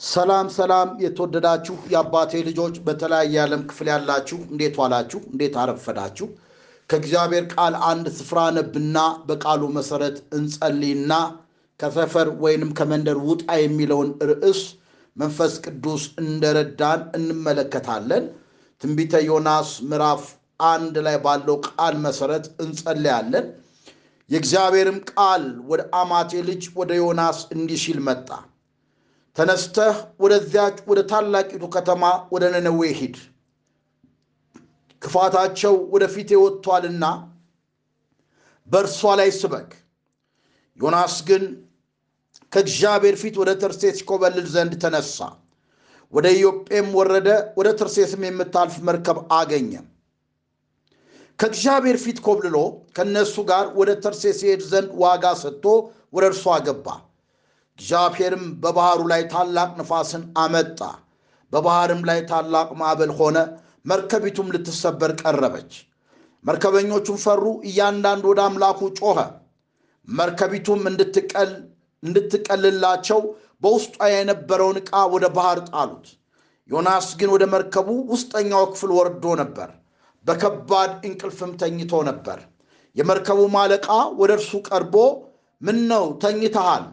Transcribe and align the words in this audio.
ሰላም 0.00 0.46
ሰላም 0.54 0.90
የተወደዳችሁ 1.02 1.74
የአባቴ 1.92 2.32
ልጆች 2.46 2.74
በተለያየ 2.84 3.34
የዓለም 3.34 3.62
ክፍል 3.70 3.88
ያላችሁ 3.90 4.38
እንዴት 4.46 4.74
ዋላችሁ? 4.80 5.18
እንዴት 5.30 5.54
አረፈዳችሁ? 5.62 6.26
ከእግዚአብሔር 6.90 7.44
ቃል 7.54 7.74
አንድ 7.88 8.06
ስፍራ 8.18 8.38
ነብና 8.56 8.98
በቃሉ 9.28 9.62
መሰረት 9.76 10.16
እንጸልይና 10.38 11.12
ከሰፈር 11.80 12.28
ወይንም 12.44 12.70
ከመንደር 12.78 13.18
ውጣ 13.28 13.46
የሚለውን 13.62 14.10
ርዕስ 14.30 14.62
መንፈስ 15.16 15.54
ቅዱስ 15.66 16.04
እንደረዳን 16.22 17.02
እንመለከታለን። 17.18 18.24
ትንቢተ 18.82 19.24
ዮናስ 19.28 19.70
ምዕራፍ 19.90 20.22
አንድ 20.70 20.96
ላይ 21.06 21.18
ባለው 21.24 21.58
ቃል 21.68 21.96
መሰረት 22.06 22.46
እንጸልያለን። 22.64 23.46
የእግዚአብሔርም 24.30 25.00
ቃል 25.12 25.44
ወደ 25.70 25.82
አማቴ 26.00 26.42
ልጅ 26.48 26.64
ወደ 26.76 26.92
ዮናስ 27.00 27.40
እንዲህ 27.54 27.80
ሲል 27.84 28.00
መጣ። 28.08 28.28
ተነስተህ 29.40 29.92
ወደዚያች 30.22 30.78
ወደ 30.88 31.00
ታላቂቱ 31.10 31.62
ከተማ 31.74 32.02
ወደ 32.32 32.44
ነነዌ 32.54 32.80
ሂድ፣ 32.98 33.14
ክፋታቸው 35.02 35.74
ወደ 35.92 36.04
ፊቴ 36.14 36.30
ወጥቷልና 36.42 37.04
በእርሷ 38.68 39.00
ላይ 39.20 39.30
ስበክ። 39.38 39.70
ዮናስ 40.80 41.16
ግን 41.28 41.44
ከእግዚአብሔር 42.52 43.16
ፊት 43.22 43.34
ወደ 43.42 43.50
ተርሴስ 43.62 43.96
ይኮበልል 44.02 44.46
ዘንድ 44.54 44.74
ተነሳ። 44.82 45.18
ወደ 46.12 46.26
ኢዮጴም 46.36 46.88
ወረደ። 46.98 47.28
ወደ 47.58 47.68
ተርሴስም 47.80 48.22
የምታልፍ 48.26 48.76
መርከብ 48.86 49.20
አገኘ። 49.38 49.72
ከእግዚአብሔር 51.38 51.98
ፊት 52.04 52.18
ኮብልሎ 52.26 52.56
ከእነሱ 52.96 53.36
ጋር 53.50 53.64
ወደ 53.78 53.90
ተርሴስ 54.04 54.40
ይሄድ 54.44 54.64
ዘንድ 54.70 54.90
ዋጋ 55.02 55.24
ሰጥቶ 55.42 55.64
ወደ 56.12 56.24
እርሷ 56.30 56.44
ገባ። 56.66 56.86
እግዚአብሔርም 57.80 58.44
በባሕሩ 58.62 59.00
ላይ 59.12 59.22
ታላቅ 59.32 59.70
ንፋስን 59.78 60.24
አመጣ። 60.38 60.80
በባሕርም 61.52 62.02
ላይ 62.08 62.18
ታላቅ 62.30 62.68
ማዕበል 62.80 63.12
ሆነ። 63.18 63.36
መርከቢቱም 63.86 64.50
ልትሰበር 64.54 65.12
ቀረበች። 65.20 65.72
መርከበኞቹም 66.44 67.18
ፈሩ፣ 67.24 67.44
እያንዳንዱ 67.68 68.24
ወደ 68.30 68.40
አምላኩ 68.46 68.80
ጮኸ። 68.98 69.18
መርከቢቱም 70.08 70.82
እንድትቀልላቸው 72.02 73.20
በውስጧ 73.62 73.96
የነበረውን 74.12 74.78
ዕቃ 74.82 74.92
ወደ 75.14 75.24
ባሕር 75.36 75.60
ጣሉት። 75.70 76.06
ዮናስ 76.70 77.08
ግን 77.20 77.30
ወደ 77.34 77.44
መርከቡ 77.54 77.88
ውስጠኛው 78.12 78.64
ክፍል 78.72 78.90
ወርዶ 78.98 79.24
ነበር፣ 79.42 79.70
በከባድ 80.26 80.92
እንቅልፍም 81.08 81.52
ተኝቶ 81.60 82.02
ነበር። 82.10 82.38
የመርከቡ 82.96 83.40
አለቃ 83.60 83.88
ወደ 84.20 84.30
እርሱ 84.38 84.52
ቀርቦ 84.68 84.94
ምን 85.60 85.78
ነው 85.90 86.04
ተኝተሃል? 86.22 86.84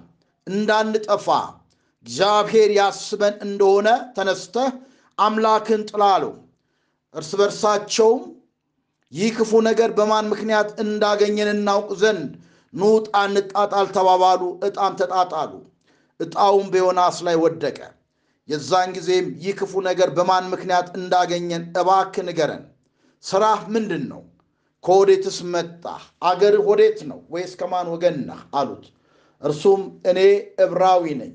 እንዳንጠፋ 0.47 1.27
እግዚአብሔር 2.05 2.69
ያስበን 2.77 3.35
እንደሆነ 3.45 3.87
ተነስተህ 4.15 4.69
አምላክን 5.17 5.81
ጥላ 5.89 6.03
አለው። 6.15 6.33
እርስ 7.13 7.31
በርሳቸውም 7.39 8.23
ይህ 9.13 9.29
ክፉ 9.37 9.51
ነገር 9.67 9.89
በማን 9.97 10.25
ምክንያት 10.31 10.69
እንዳገኘን 10.83 11.49
እናውቅ 11.53 11.89
ዘንድ 12.01 12.31
ኑ 12.73 12.89
ዕጣ 12.97 13.13
እንጣጣል 13.27 13.87
ተባባሉ። 13.95 14.41
ዕጣም 14.67 14.93
ተጣጣሉ። 14.99 15.51
ዕጣውም 16.19 16.67
በዮናስ 16.73 17.17
ላይ 17.27 17.35
ወደቀ። 17.43 17.79
የዛን 18.49 18.89
ጊዜም 18.95 19.27
ይህ 19.41 19.53
ክፉ 19.59 19.73
ነገር 19.87 20.09
በማን 20.17 20.45
ምክንያት 20.53 20.87
እንዳገኘን 20.97 21.63
እባክህ 21.79 22.25
ንገረን። 22.27 22.63
ሥራህ 23.23 23.61
ምንድን 23.73 24.03
ነው? 24.11 24.21
ከወዴትስ 24.83 25.37
መጣህ? 25.53 26.01
አገርህ 26.23 26.63
ወዴት 26.69 26.99
ነው? 27.09 27.19
ወይስ 27.29 27.53
ከማን 27.59 27.87
ወገን 27.93 28.17
ነህ? 28.29 28.41
አሉት። 28.53 28.85
እርሱም 29.41 29.81
እኔ 30.09 30.19
ዕብራዊ 30.63 31.03
ነኝ፣ 31.19 31.33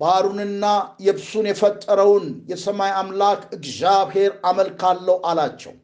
ባሕሩንና 0.00 0.64
የብሱን 1.04 1.46
የፈጠረውን 1.50 2.26
የሰማይ 2.50 2.92
አምላክ 3.00 3.40
እግዚአብሔር 3.56 4.32
አመልካለሁ 4.50 5.16
አላቸው። 5.30 5.74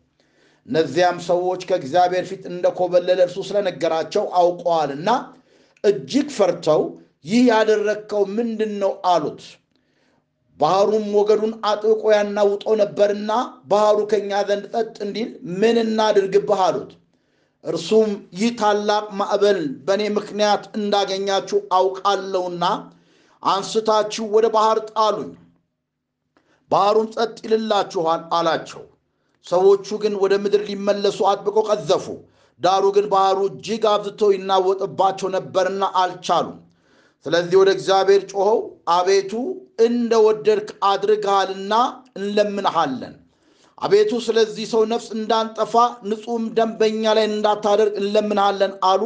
እነዚያም 0.69 1.19
ሰዎች 1.29 1.63
ከእግዚአብሔር 1.69 2.25
ፊት 2.29 2.45
እንደኮበለለ 2.51 3.19
እርሱ 3.27 3.39
ስለነገራቸው 3.49 4.25
አውቀዋልና 4.41 5.09
እጅግ 5.85 6.29
ፈርተው 6.37 6.83
ይህ 7.25 7.43
ያደረግከው 7.51 8.23
ምንድን 8.37 8.73
ነው 8.83 8.93
አሉት። 9.11 9.43
ባሕሩም 10.61 11.05
ሞገዱን 11.13 11.53
አጥብቆ 11.69 12.03
ያናውጠው 12.15 12.75
ነበርና 12.81 13.31
ባሕሩ 13.71 13.99
ከእኛ 14.11 14.33
ዘንድ 14.49 14.65
ጸጥ 14.75 14.97
እንዲል 15.07 15.31
ምን 15.61 15.77
እናድርግብህ 15.85 16.61
አሉት። 16.67 16.91
እርሱም 17.65 18.11
ይህ 18.39 18.51
ታላቅ 18.61 19.05
ማዕበል 19.19 19.59
በእኔ 19.87 20.03
ምክንያት 20.17 20.65
እንዳገኛችሁ 20.79 21.59
አውቃለሁና 21.77 22.65
አንስታችሁ 23.43 24.25
ወደ 24.35 24.47
ባሕር 24.55 24.79
ጣሉኝ፣ 24.91 25.31
ባሕሩም 26.71 27.07
ጸጥ 27.15 27.35
ይልላችኋል 27.47 28.21
አላቸው። 28.37 28.83
ሰዎቹ 29.47 29.97
ግን 30.03 30.15
ወደ 30.23 30.35
ምድር 30.45 30.63
ሊመለሱ 30.69 31.19
አጥብቀው 31.31 31.65
ቀዘፉ። 31.71 32.07
ዳሩ 32.61 32.85
ግን 32.97 33.07
ባሕሩ 33.13 33.39
እጅግ 33.51 33.83
አብዝቶ 33.93 34.23
ይናወጥባቸው 34.35 35.29
ነበርና 35.37 35.85
አልቻሉም። 36.03 36.59
ስለዚህ 37.27 37.57
ወደ 37.61 37.71
እግዚአብሔር 37.77 38.23
ጮኸው፣ 38.33 38.59
አቤቱ 38.95 39.33
እንደ 39.87 40.13
ወደድክ 40.27 40.69
አድርገሃልና 40.89 41.73
እንለምንሃለን 42.19 43.15
አቤቱ 43.85 44.13
ስለዚህ 44.25 44.67
ሰው 44.71 44.83
ነፍስ 44.91 45.09
እንዳንጠፋ 45.17 45.75
ንጹሕም 46.09 46.45
ደም 46.57 46.71
በእኛ 46.81 47.05
ላይ 47.17 47.27
እንዳታደርግ 47.31 47.95
እንለምንሃለን 48.01 48.75
አሉ። 48.91 49.03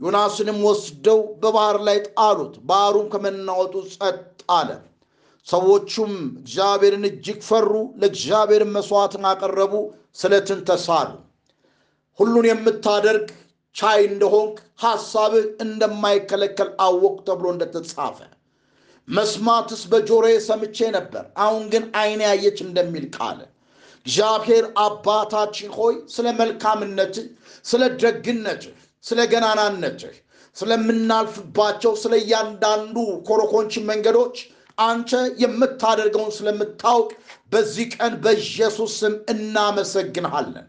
ዮናስንም 0.00 0.58
ወስደው 0.66 1.20
በባሕር 1.42 1.78
ላይ 1.88 1.98
ጣሉት። 2.08 2.54
ባሕሩም 2.68 3.06
ከመናወጡ 3.12 3.74
ጸጥ 3.92 4.18
አለ። 4.56 4.70
ሰዎቹም 5.46 6.12
እግዚአብሔርን 6.40 7.04
እጅግ 7.10 7.40
ፈሩ፣ 7.48 7.70
ለእግዚአብሔርን 8.00 8.74
መሥዋዕትን 8.76 9.26
አቀረቡ፣ 9.30 9.74
ስለትን 10.16 10.60
ተሳሉ። 10.68 11.10
ሁሉን 12.18 12.46
የምታደርግ 12.50 13.26
ቻይ 13.76 14.00
እንደሆንክ 14.10 14.54
ሐሳብህ 14.82 15.44
እንደማይከለከል 15.64 16.70
አወቅ 16.84 17.16
ተብሎ 17.26 17.46
እንደተጻፈ 17.54 18.18
መስማትስ 19.08 19.82
በጆሮዬ 19.90 20.36
ሰምቼ 20.46 20.78
ነበር፣ 20.96 21.24
አሁን 21.44 21.64
ግን 21.72 21.84
ዓይኔ 21.98 22.22
ያየች 22.28 22.58
እንደሚል 22.66 23.04
ቃል 23.16 23.38
እግዚአብሔር 24.06 24.64
አባታችን 24.82 25.70
ሆይ 25.76 25.94
ስለ 26.14 26.26
መልካምነትህ፣ 26.38 27.26
ስለ 27.64 27.82
ደግነትህ፣ 28.02 28.74
ስለ 29.04 29.18
ገናናነትህ፣ 29.32 30.14
ስለምናልፍባቸው 30.56 31.92
ስለ 32.02 32.12
እያንዳንዱ 32.22 32.96
ኮረኮንች 33.28 33.74
መንገዶች 33.88 34.36
አንተ 34.78 35.10
የምታደርገውን 35.42 36.32
ስለምታውቅ 36.36 37.10
በዚህ 37.52 37.86
ቀን 37.94 38.14
በኢየሱስ 38.24 38.94
ስም 39.00 39.14
እናመሰግንሃለን። 39.32 40.66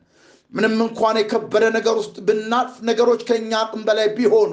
ምንም 0.51 0.75
እንኳን 0.83 1.15
የከበደ 1.19 1.65
ነገር 1.77 1.95
ውስጥ 2.01 2.17
ብናልፍ፣ 2.27 2.75
ነገሮች 2.89 3.21
ከእኛ 3.29 3.51
አቅም 3.61 3.81
በላይ 3.87 4.07
ቢሆኑ፣ 4.17 4.51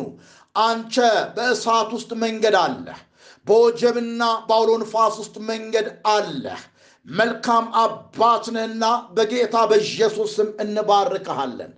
አንተ 0.62 0.94
በእሳት 1.36 1.90
ውስጥ 1.96 2.10
መንገድ 2.24 2.56
አለህ። 2.62 3.00
በወጀብና 3.46 4.20
በአውሎ 4.48 4.70
ንፋስ 4.82 5.16
ውስጥ 5.22 5.36
መንገድ 5.50 5.86
አለህ። 6.12 6.60
መልካም 7.06 7.64
አባት 7.80 8.44
ነህና 8.54 8.84
በጌታ 9.16 9.56
በኢየሱስ 9.70 10.30
ስም 10.36 10.48
እንባርክሃለን። 10.64 11.72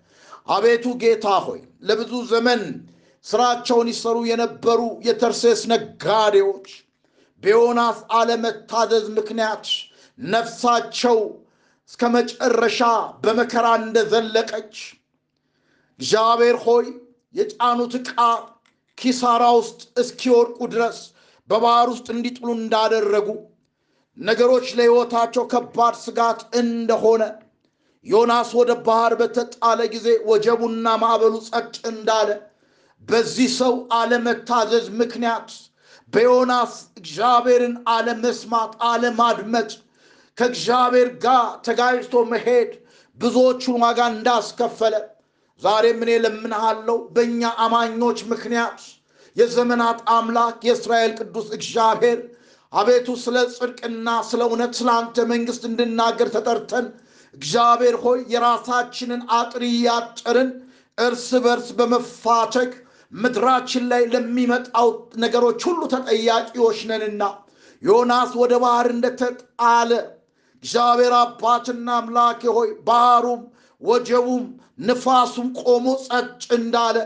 አቤቱ 0.48 0.86
ጌታ 1.02 1.28
ሆይ 1.46 1.60
ለብዙ 1.88 2.12
ዘመን 2.32 2.62
ስራቸውን 3.24 3.88
ይሰሩ 3.92 4.16
የነበሩ 4.28 4.80
የተርሴስ 5.06 5.62
ነጋዴዎች 5.72 6.68
በዮናስ 7.42 7.98
አለመታዘዝ 8.18 9.06
ምክንያት 9.18 9.64
ነፍሳቸው 10.18 11.18
እስከ 11.90 12.02
መጨረሻ 12.14 12.80
በመከራ 13.24 13.66
እንደዘለቀች 13.80 14.76
እግዚአብሔር 16.00 16.56
ሆይ 16.64 16.86
የጫኑት 17.34 17.92
ዕቃ 18.00 18.14
ኪሳራ 18.98 19.44
ውስጥ 19.58 19.80
እስኪወድቁ 20.02 20.58
ድረስ 20.74 20.98
በባሕር 21.48 21.88
ውስጥ 21.92 22.06
እንዲጥሉ 22.14 22.48
እንዳደረጉ 22.58 23.28
ነገሮች 24.18 24.66
ለሕይወታቸው 24.76 25.44
ከባድ 25.52 25.94
ስጋት 26.04 26.40
እንደሆነ 26.60 27.22
ዮናስ 28.06 28.50
ወደ 28.58 28.72
ባሕር 28.86 29.12
በተጣለ 29.20 29.80
ጊዜ 29.94 30.08
ወጀቡና 30.28 30.88
ማዕበሉ 31.02 31.34
ጸጥ 31.48 31.74
እንዳለ 31.90 32.28
በዚህ 33.02 33.48
ሰው 33.58 33.72
አለመታዘዝ 33.98 34.86
ምክንያት 35.00 35.48
በዮናስ 36.12 36.72
እግዚአብሔርን 37.00 37.74
አለመስማት፣ 37.94 38.72
አለማድመጥ፣ 38.90 39.70
ከእግዚአብሔር 40.38 41.08
ጋር 41.24 41.46
ተጋጭቶ 41.66 42.14
መሄድ 42.32 42.70
ብዙዎቹን 43.18 43.76
ዋጋ 43.84 44.00
እንዳስከፈለ 44.12 44.94
ዛሬም 45.62 46.00
እኔ 46.04 46.12
ለምንሃለው 46.24 46.98
በእኛ 47.14 47.52
አማኞች 47.64 48.18
ምክንያት 48.32 48.80
የዘመናት 49.36 49.98
አምላክ 50.14 50.58
የእስራኤል 50.68 51.12
ቅዱስ 51.20 51.48
እግዚአብሔር 51.58 52.18
አቤቱ 52.72 53.08
ስለ 53.22 53.36
ጽድቅና 53.52 54.08
ስለ 54.28 54.40
እውነት 54.48 54.72
ስለ 54.78 54.88
አንተ 55.00 55.26
መንግሥት 55.30 55.64
እንድናገር 55.68 56.28
ተጠርተን 56.36 56.86
እግዚአብሔር 57.34 57.96
ሆይ 58.04 58.18
የራሳችንን 58.32 59.22
አጥር 59.38 59.62
እያጠርን 59.68 60.50
እርስ 60.98 61.26
በርስ 61.44 61.68
በመፋቸክ 61.78 62.72
ምድራችን 63.12 63.84
ላይ 63.90 64.02
ለሚመጣው 64.12 64.88
ነገሮች 65.24 65.60
ሁሉ 65.68 65.80
ተጠያቂዎች 65.92 66.78
ነንና 66.90 67.22
ዮናስ 67.82 68.30
ወደ 68.40 68.54
ባህር 68.62 68.86
እንደተጣለ 68.94 69.90
እግዚአብሔር 70.62 71.14
አባትና 71.20 71.88
አምላኬ 72.00 72.42
ሆይ 72.56 72.70
ባህሩም 72.88 73.42
ወጀቡም 73.82 74.44
ንፋሱም 74.86 75.48
ቆሞ 75.62 75.86
ጸጥ 76.06 76.28
እንዳለ 76.58 76.96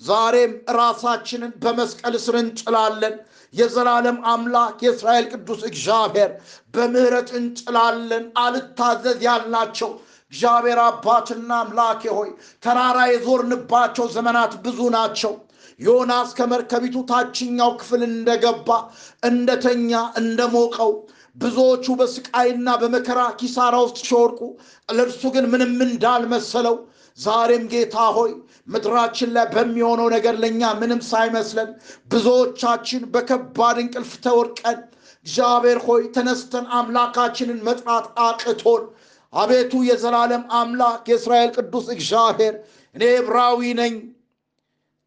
ዛሬም 0.00 0.52
ራሳችንን 0.78 1.52
በመስቀል 1.62 2.14
ስር 2.24 2.36
እንጭላለን። 2.40 3.14
የዘላለም 3.56 4.18
አምላክ 4.30 4.76
የእስራኤል 4.84 5.26
ቅዱስ 5.32 5.62
እግዚአብሔር 5.70 6.30
በምሕረት 6.74 7.30
እንጭላለን። 7.38 8.24
አልታዘዝ 8.42 9.18
ያልናቸው 9.26 9.90
እግዚአብሔር 10.32 10.78
አባትና 10.84 11.50
አምላኬ 11.62 12.02
ሆይ 12.16 12.30
ተራራ 12.64 12.98
የዞርንባቸው 13.08 14.06
ዘመናት 14.16 14.54
ብዙ 14.64 14.78
ናቸው። 14.96 15.34
ዮናስ 15.80 16.30
ከመርከቢቱ 16.38 16.96
ታችኛው 17.10 17.70
ክፍል 17.80 18.02
እንደገባ 18.06 18.68
እንደተኛ 19.28 19.90
እንደሞቀው 20.20 20.92
ብዙዎቹ 21.36 21.86
በስቃይና 21.98 22.68
በመከራ 22.82 23.20
ኪሳራ 23.40 23.74
ውስጥ 23.84 23.98
ሲወርቁ 24.06 24.40
ለእርሱ 24.88 25.22
ግን 25.34 25.46
ምንም 25.52 25.74
እንዳልመሰለው 25.86 26.76
ዛሬም 27.18 27.64
ጌታ 27.72 27.96
ሆይ 28.16 28.32
ምድራችን 28.68 29.30
ላይ 29.34 29.46
በሚሆነው 29.52 30.08
ነገር 30.14 30.34
ለእኛ 30.42 30.70
ምንም 30.80 31.00
ሳይመስለን 31.08 31.68
ብዙዎቻችን 32.12 33.02
በከባድ 33.12 33.76
እንቅልፍ 33.82 34.12
ተወርቀን 34.24 34.78
እግዚአብሔር 35.26 35.78
ሆይ 35.84 36.02
ተነስተን 36.16 36.66
አምላካችንን 36.78 37.60
መጥራት 37.68 38.06
አቅቶን 38.24 38.82
አቤቱ 39.32 39.72
የዘላለም 39.86 40.44
አምላክ 40.58 41.04
የእስራኤል 41.10 41.50
ቅዱስ 41.56 41.86
እግዚአብሔር 41.94 42.54
እኔ 42.94 43.04
ዕብራዊ 43.16 43.60
ነኝ። 43.80 43.94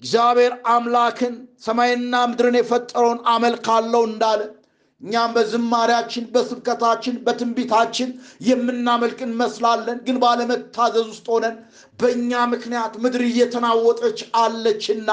እግዚአብሔር 0.01 0.53
አምላክን 0.73 1.33
ሰማይና 1.63 2.15
ምድርን 2.29 2.57
የፈጠረውን 2.59 3.19
አመልካለሁ 3.31 4.01
እንዳለ 4.09 4.41
እኛም 5.01 5.33
በዝማሪያችን 5.35 6.23
በስብከታችን 6.33 7.15
በትንቢታችን 7.25 8.09
የምናመልክ 8.47 9.19
እንመስላለን። 9.27 9.99
ግን 10.07 10.17
ባለመታዘዝ 10.23 11.05
ውስጥ 11.11 11.27
ሆነን 11.33 11.55
በእኛ 11.99 12.41
ምክንያት 12.53 12.95
ምድር 13.03 13.23
እየተናወጠች 13.27 14.19
አለችና 14.41 15.09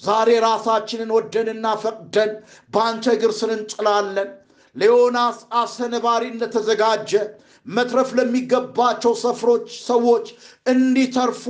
ዛሬ 0.00 0.30
ራሳችንን 0.44 1.10
ወደንና 1.16 1.66
ፈቅደን 1.82 2.32
በአንተ 2.72 3.06
እግር 3.16 3.32
ስር 3.38 3.52
እንጭላለን። 3.54 4.28
ለዮናስ 4.76 5.38
አሰነባሪ 5.60 6.24
እንደተዘጋጀ 6.32 7.12
መትረፍ 7.66 8.10
ለሚገባቸው 8.18 9.12
ሰፍሮች 9.22 9.66
ሰዎች 9.88 10.26
እንዲተርፉ 10.66 11.42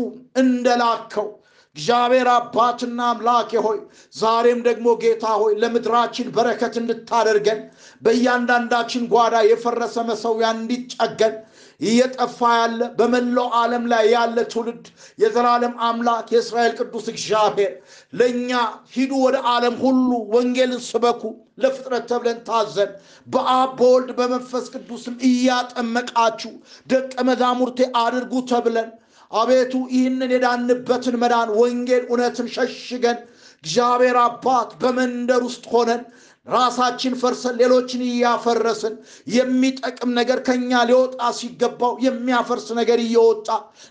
እንደላከው 0.42 1.28
እግዚአብሔር 1.78 2.28
አባትና 2.32 3.00
አምላኬ 3.10 3.50
ሆይ 3.64 3.78
ዛሬም 4.14 4.60
ደግሞ 4.66 4.86
ጌታ 5.02 5.24
ሆይ 5.40 5.52
ለምድራችን 5.62 6.32
በረከት 6.36 6.74
እንድታደርገን 6.80 7.60
በእያንዳንዳችን 8.02 9.04
ጓዳ 9.12 9.36
የፈረሰ 9.48 9.96
መሰዊያ 10.08 10.48
እንዲጠገን 10.56 11.36
እየጠፋ 11.80 12.38
ያለ 12.54 12.80
በመላው 12.98 13.48
ዓለም 13.58 13.84
ላይ 13.92 14.04
ያለ 14.14 14.38
ትውልድ 14.52 14.86
የዘላለም 15.22 15.74
አምላክ 15.88 16.28
የእስራኤል 16.34 16.72
ቅዱስ 16.80 17.06
እግዚአብሔር 17.12 17.72
ለእኛ 18.12 18.50
ሂዱ 18.94 19.12
ወደ 19.24 19.36
ዓለም 19.52 19.76
ሁሉ 19.84 20.10
ወንጌልን 20.34 20.82
ስበኩ 20.88 21.22
ለፍጥረት 21.62 22.06
ተብለን 22.10 22.40
ታዘን 22.48 22.90
በአብ 23.26 23.70
በወልድ 23.78 24.10
በመንፈስ 24.18 24.66
ቅዱስም 24.74 25.16
እያጠመቃችሁ 25.28 26.52
ደቀ 26.86 27.14
መዛሙርቴ 27.30 27.80
አድርጉ 28.02 28.42
ተብለን 28.50 28.90
አቤቱ 29.30 29.74
ይህንን 29.94 30.30
የዳንበትን 30.34 31.16
መዳን 31.22 31.50
ወንጌል 31.58 32.04
እውነትን 32.08 32.46
ሸሽገን 32.54 33.18
እግዚአብሔር 33.64 34.16
አባት 34.22 34.70
በመንደር 34.80 35.42
ውስጥ 35.48 35.64
ሆነን 35.72 36.02
ራሳችን 36.46 37.14
ፈርሰን 37.20 37.56
ሌሎችን 37.60 38.02
እያፈረስን 38.06 38.94
የሚጠቅም 39.32 40.10
ነገር 40.18 40.38
ከኛ 40.46 40.80
ሊወጣ 40.90 41.20
ሲገባው 41.38 41.94
የሚያፈርስ 42.04 42.66
ነገር 42.80 42.98
እየወጣ 43.04 43.48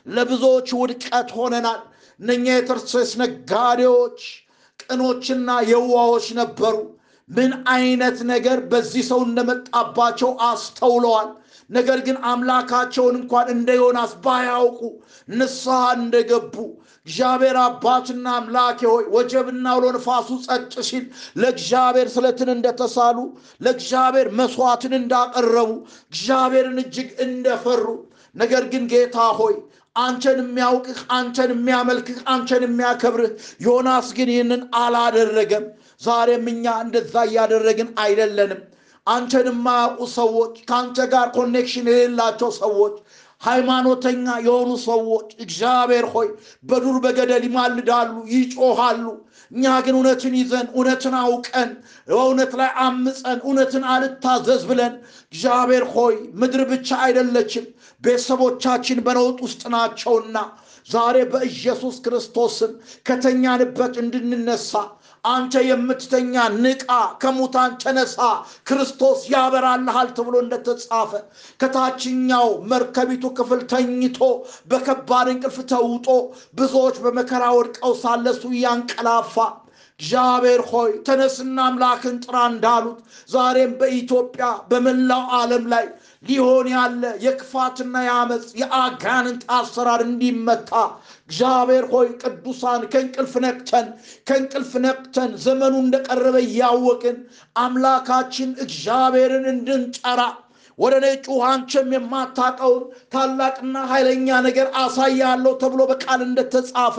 ለብዙዎች 0.10 0.70
ውድቀት 0.80 1.32
ሆነናል። 1.38 1.82
እነኛ 2.20 2.46
የተርሴስ 2.56 3.12
ነጋዴዎች 3.22 4.20
ቅኖችና 4.84 5.50
የዋዎች 5.72 6.28
ነበሩ። 6.40 6.76
ምን 7.30 7.52
አይነት 7.74 8.18
ነገር 8.32 8.58
በዚህ 8.72 9.04
ሰው 9.10 9.20
እንደመጣባቸው 9.28 10.30
አስተውለዋል። 10.48 11.30
ነገር 11.70 12.00
ግን 12.06 12.18
አምላካቸውን 12.30 13.16
እንኳን 13.20 13.48
እንደ 13.54 13.70
ዮናስ 13.80 14.12
ባያውቁ 14.26 14.80
ንስሐ 15.30 15.80
እንደገቡ 15.98 16.56
እግዚአብሔር 17.08 17.58
አባትና 17.64 18.28
አምላኬ 18.38 18.80
ሆይ 18.92 19.06
ወጀብና 19.14 19.66
አውሎ 19.74 19.86
ንፋሱ 19.96 20.30
ጸጥ 20.46 20.74
ሲል 20.88 21.06
ለእግዚአብሔር 21.42 22.08
ስለትን 22.16 22.50
እንደተሳሉ 22.56 23.18
ለእግዚአብሔር 23.62 24.30
መስዋዕትን 24.40 24.96
እንዳቀረቡ 25.00 25.70
እግዚአብሔርን 26.10 26.80
እጅግ 26.84 27.10
እንደፈሩ 27.28 27.86
ነገር 28.36 28.64
ግን 28.74 28.84
ጌታ 28.92 29.20
ሆይ 29.40 29.56
አንተን 29.96 30.40
የሚያውቅህ 30.42 30.98
አንተን 31.16 31.52
የሚያመልክህ 31.54 32.18
አንተን 32.34 32.64
የሚያከብርህ 32.66 33.32
ዮናስ 33.66 34.08
ግን 34.18 34.30
ይህንን 34.34 34.62
አላደረገም። 34.82 35.66
ዛሬም 36.02 36.46
እኛ 36.52 36.76
እንደዛ 36.84 37.16
እያደረግን 37.30 37.90
አይደለንም። 38.04 38.60
አንተን 39.08 39.48
የማያውቁ 39.50 40.00
ሰዎች 40.16 40.54
ከአንተ 40.68 41.08
ጋር 41.12 41.28
connection 41.36 41.88
የሌላቸው 41.92 42.50
ሰዎች 42.60 42.96
ሃይማኖተኛ 43.42 44.26
የሆኑ 44.46 44.72
ሰዎች 44.86 45.28
እግዚአብሔር 45.44 46.06
ሆይ 46.14 46.28
በዱር 46.64 46.96
በገደል 47.04 47.44
ይማልዳሉ፣ 47.48 48.14
ይጮሃሉ። 48.34 49.04
እኛ 49.52 49.66
ግን 49.86 49.96
እውነትን 49.98 50.34
ይዘን 50.40 50.68
እውነትን 50.74 51.16
አውቀን 51.20 51.70
በእውነት 52.08 52.54
ላይ 52.60 52.70
አምፀን 52.86 53.40
እውነትን 53.46 53.84
አልታዘዝ 53.94 54.64
ብለን 54.70 54.94
እግዚአብሔር 55.28 55.86
ሆይ 55.94 56.16
ምድር 56.42 56.64
ብቻ 56.72 56.90
አይደለችም 57.06 57.68
ቤተሰቦቻችን 58.04 59.04
በነውጥ 59.08 59.38
ውስጥ 59.46 59.64
ናቸውና 59.76 60.38
ዛሬ 60.88 61.18
በኢየሱስ 61.32 61.96
ክርስቶስም 62.04 62.74
ከተኛንበት 63.08 63.96
እንድንነሳ 64.04 64.72
አንተ 65.28 65.54
የምትተኛ 65.68 66.34
ንቃ፣ 66.58 66.90
ከሙታን 67.22 67.72
ተነሳ፣ 67.82 68.18
ክርስቶስ 68.68 69.20
ያበራልሃል 69.34 70.10
ተብሎ 70.18 70.36
እንደተጻፈ 70.44 71.12
ከታችኛው 71.62 72.50
መርከቢቱ 72.72 73.26
ክፍል 73.38 73.62
ተኝቶ 73.72 74.20
በከባድ 74.72 75.30
እንቅልፍ 75.34 75.58
ተውጦ 75.72 76.08
ብዙዎች 76.60 76.98
በመከራ 77.04 77.46
ወድቀው 77.58 77.96
ሳለሱ 78.04 78.44
እያንቀላፋ 78.54 79.36
እግዚአብሔር 80.00 80.62
ሆይ 80.70 80.92
ተነስና 81.06 81.58
አምላክን 81.68 82.18
ጥራ 82.24 82.36
እንዳሉት 82.50 82.98
ዛሬም 83.30 83.72
በኢትዮጵያ 83.80 84.48
በመላው 84.70 85.24
ዓለም 85.38 85.64
ላይ 85.72 85.86
ሊሆን 86.24 86.68
ያለ 86.72 87.04
የክፋትና 87.24 87.96
የአመፅ 88.06 88.46
የአጋንንት 88.62 89.42
አሰራር 89.58 90.02
እንዲመታ 90.06 90.72
እግዚአብሔር 91.30 91.86
ሆይ 91.92 92.08
ቅዱሳን 92.24 92.84
ከእንቅልፍ 92.94 93.34
ነቅተን 93.46 93.88
ከእንቅልፍ 94.30 94.72
ነቅተን 94.86 95.32
ዘመኑ 95.46 95.76
እንደቀረበ 95.84 96.38
እያወቅን 96.46 97.18
አምላካችን 97.58 98.52
እግዚአብሔርን 98.66 99.48
እንድንጠራ 99.54 100.22
ወደ 100.80 100.96
እኔ 101.02 101.08
ጩኽ 101.26 101.40
አንቺም 101.50 101.88
የማታውቀውን 101.96 102.84
ታላቅና 103.14 103.78
ኃይለኛ 103.92 104.28
ነገር 104.48 104.68
አሳያለሁ 104.82 105.54
ተብሎ 105.62 105.82
በቃል 105.92 106.22
እንደተጻፈ 106.26 106.98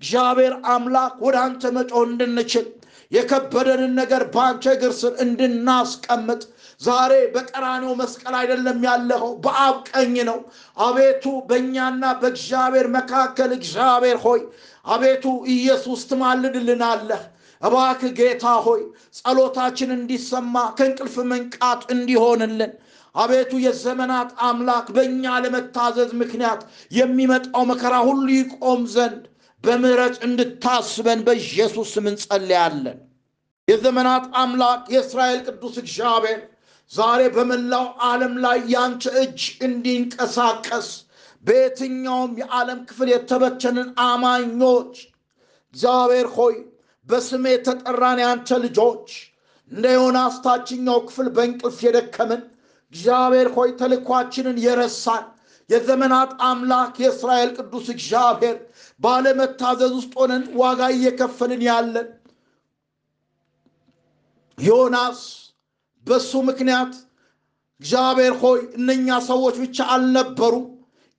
እግዚአብሔር 0.00 0.54
አምላክ 0.72 1.14
ወደ 1.26 1.36
አንተ 1.44 1.72
መጮህ 1.76 2.02
እንድንችል 2.08 2.66
የከበደንን 3.12 3.92
ነገር 4.00 4.22
በአንተ 4.34 4.64
እግር 4.74 4.92
ስር 5.00 5.12
እንድናስቀምጥ 5.24 6.42
ዛሬ 6.80 7.12
በቀራኔው 7.34 7.92
መስቀል 8.00 8.34
አይደለም 8.40 8.78
ያለኸው፣ 8.86 9.30
በአብ 9.44 9.76
ቀኝ 9.90 10.14
ነው። 10.28 10.38
አቤቱ 10.80 11.24
በእኛና 11.48 12.04
በእግዚአብሔር 12.20 12.88
መካከል 12.96 13.50
እግዚአብሔር 13.58 14.18
ሆይ 14.24 14.40
አቤቱ 14.86 15.24
ኢየሱስ 15.54 16.00
ትማልድልናለህ። 16.10 17.22
እባክህ 17.62 18.10
ጌታ 18.18 18.46
ሆይ 18.64 18.80
ጸሎታችን 19.18 19.90
እንዲሰማ 19.96 20.56
ከእንቅልፍ 20.78 21.14
መንቃት 21.30 21.82
እንዲሆንልን 21.94 22.72
አቤቱ 23.14 23.52
የዘመናት 23.64 24.30
አምላክ 24.46 24.86
በእኛ 24.94 25.34
ለመታዘዝ 25.42 26.10
ምክንያት 26.22 26.60
የሚመጣው 26.92 27.64
መከራ 27.70 27.94
ሁሉ 28.08 28.26
ይቆም 28.34 28.82
ዘንድ 28.94 29.22
በምሕረት 29.64 30.16
እንድታስበን 30.26 31.20
በኢየሱስ 31.26 31.90
ስም 31.94 32.06
የዘመናት 33.68 34.24
አምላክ 34.38 34.82
የእስራኤል 34.94 35.38
ቅዱስ 35.48 35.76
እግዚአብሔር 35.82 36.40
ዛሬ 36.94 37.20
በመላው 37.36 37.86
ዓለም 38.08 38.34
ላይ 38.44 38.58
ያንተ 38.72 39.12
እጅ 39.22 39.40
እንዲንቀሳቀስ 39.66 40.88
በየትኛውም 41.44 42.32
የዓለም 42.40 42.80
ክፍል 42.88 43.08
የተበተንን 43.12 43.88
አማኞች 44.06 44.92
እግዚአብሔር 45.74 46.28
ሆይ 46.36 46.54
በስሜ 47.08 47.44
የተጠራን 47.52 48.18
ያንተ 48.24 48.58
ልጆች 48.64 49.08
እንደ 49.70 49.86
ዮናስ 49.96 50.34
ታችኛው 50.44 50.98
ክፍል 51.08 51.28
በእንቅልፍ 51.36 51.78
የደከምን 51.86 52.42
እግዚአብሔር 52.94 53.48
ሆይ 53.56 53.70
ተልኳችንን 53.80 54.58
የረሳን 54.64 55.24
የዘመናት 55.70 56.32
አምላክ 56.48 56.94
የእስራኤል 57.02 57.50
ቅዱስ 57.58 57.86
እግዚአብሔር 57.94 58.56
ባለመታዘዝ 59.00 59.92
ውስጥ 59.98 60.12
ሆነን 60.20 60.44
ዋጋ 60.60 60.90
እየከፈልን 60.96 61.62
ያለን 61.68 62.08
ዮናስ 64.58 65.20
በሱ 66.06 66.30
ምክንያት 66.48 66.92
እግዚአብሔር 67.80 68.34
ሆይ 68.42 68.60
እነኛ 68.78 69.16
ሰዎች 69.28 69.54
ብቻ 69.62 69.86
አልነበሩም። 69.94 70.66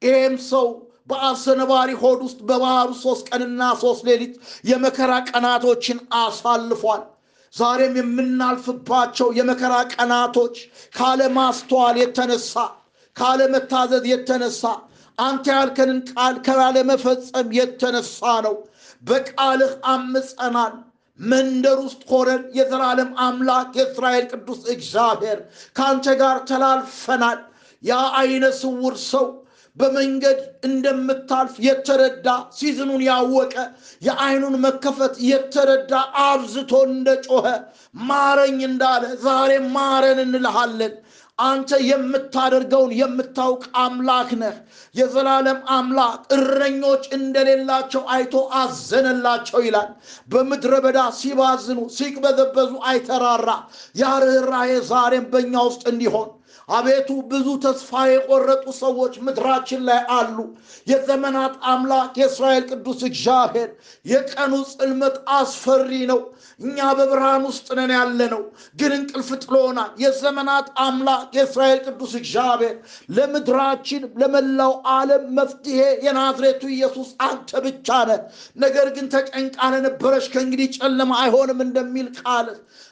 ይህም 0.01 0.36
ሰው 0.50 0.68
በአሰነባሪ 1.10 1.89
ሆድ 2.01 2.20
ውስጥ 2.25 2.39
በባህሩ 2.50 2.89
ሶስት 3.01 3.25
ቀንና 3.30 3.62
ሶስት 3.82 4.01
ሌሊት 4.10 4.34
የመከራ 4.70 5.12
ቀናቶችን 5.30 6.00
አሳልፏል። 6.20 7.04
ዛሬም 7.54 7.94
የምናልፍባቸው 8.00 9.27
የመከራ 9.38 9.74
ቀናቶች 9.94 10.56
ካለማስተዋል 10.98 11.98
የተነሳ 12.01 12.54
ካለመታዘዝ 13.15 14.06
የተነሳ 14.12 14.63
አንተ 15.18 15.46
ያልከንን 15.54 16.00
ቃል 16.12 16.36
ካለመፈጸም 16.48 17.50
የተነሳ 17.58 18.18
ነው። 18.46 18.56
በቃልህ 19.04 19.72
አምፀናል። 19.92 20.74
መንደር 21.19 21.77
ውስጥ 21.84 22.01
ሆነን 22.10 22.43
የዘላለም 22.57 23.12
አምላክ 23.25 23.72
የእስራኤል 23.79 24.25
ቅዱስ 24.34 24.62
እግዚአብሔር 24.74 25.39
ከአንተ 25.75 26.15
ጋር 26.22 26.38
ተላልፈናል። 26.50 27.39
ያ 27.84 27.95
አይነ 28.19 28.45
ስውር 28.60 28.95
ሰው 29.10 29.25
በመንገድ 29.77 30.38
እንደምታልፍ 30.67 31.55
የተረዳ 31.65 32.27
ሲዝኑን 32.57 33.01
ያወቀ 33.07 33.55
የአይኑን 34.01 34.55
መከፈት 34.65 35.15
የተረዳ 35.29 35.91
አብዝቶ 36.24 36.74
እንደ 36.89 37.10
ጮኸ 37.25 37.45
ማረኝ 38.03 38.60
እንዳለ 38.69 39.03
ዛሬ 39.25 39.51
ማረን 39.75 40.22
እንልሃለን። 40.25 40.93
አንተ 41.39 41.70
የምታደርገውን 41.88 42.92
የምታውቅ 43.00 43.63
አምላክ 43.82 44.30
ነህ። 44.42 44.56
የዘላለም 44.96 45.60
አምላክ 45.75 46.22
እረኞች 46.36 47.04
እንደሌላቸው 47.18 48.04
አይቶ 48.13 48.34
አዘነላቸው 48.60 49.60
ይላል። 49.65 49.89
በምድረ 50.30 50.74
በዳ 50.86 51.00
ሲባዝኑ 51.20 51.82
ሲቅበዘበዙ 51.96 52.72
አይተራራ። 52.88 53.50
ያ 53.96 54.13
ርኅራኄ 54.24 54.72
ዛሬም 54.89 55.27
በእኛ 55.34 55.56
ውስጥ 55.68 55.84
እንዲሆን 55.92 56.30
አቤቱ 56.69 57.10
ብዙ 57.29 57.48
ተስፋ 57.63 57.91
የቆረጡ 58.10 58.65
ሰዎች 58.79 59.13
ምድራችን 59.25 59.81
ላይ 59.88 60.00
አሉ። 60.15 60.38
የዘመናት 60.88 61.53
አምላክ 61.72 62.13
የእስራኤል 62.19 62.63
ቅዱስ 62.72 63.01
እግዚአብሔር 63.10 63.69
የቀኑ 64.05 64.53
ጽልመት 64.72 65.17
አስፈሪ 65.36 65.91
ነው። 66.12 66.22
እኛ 66.60 66.79
በብርሃን 66.98 67.43
ውስጥ 67.48 67.67
ነን 67.77 67.91
ያለ 67.95 68.19
ነው፣ 68.34 68.41
ግን 68.79 68.91
እንቅልፍ 68.98 69.29
ጥሎናል። 69.43 69.91
የዘመናት 70.03 70.67
አምላክ 70.86 71.29
የእስራኤል 71.38 71.79
ቅዱስ 71.88 72.13
እግዚአብሔር 72.19 72.75
ለምድራችን 73.17 74.03
ለመላው 74.22 74.74
ዓለም 74.95 75.24
መፍትሄ 75.38 75.77
የናዝሬቱ 76.05 76.63
ኢየሱስ 76.75 77.10
አንተ 77.27 77.62
ብቻ 77.65 77.89
ነህ። 78.10 78.22
ነገር 78.57 78.88
ግን 78.95 79.07
ተጨንቃ 79.13 79.60
ለነበረች 79.74 80.27
ከእንግዲህ 80.34 80.69
ጨለማ 80.77 81.13
አይሆንም 81.24 81.62
እንደሚል 81.65 82.10
ቃል 82.22 82.50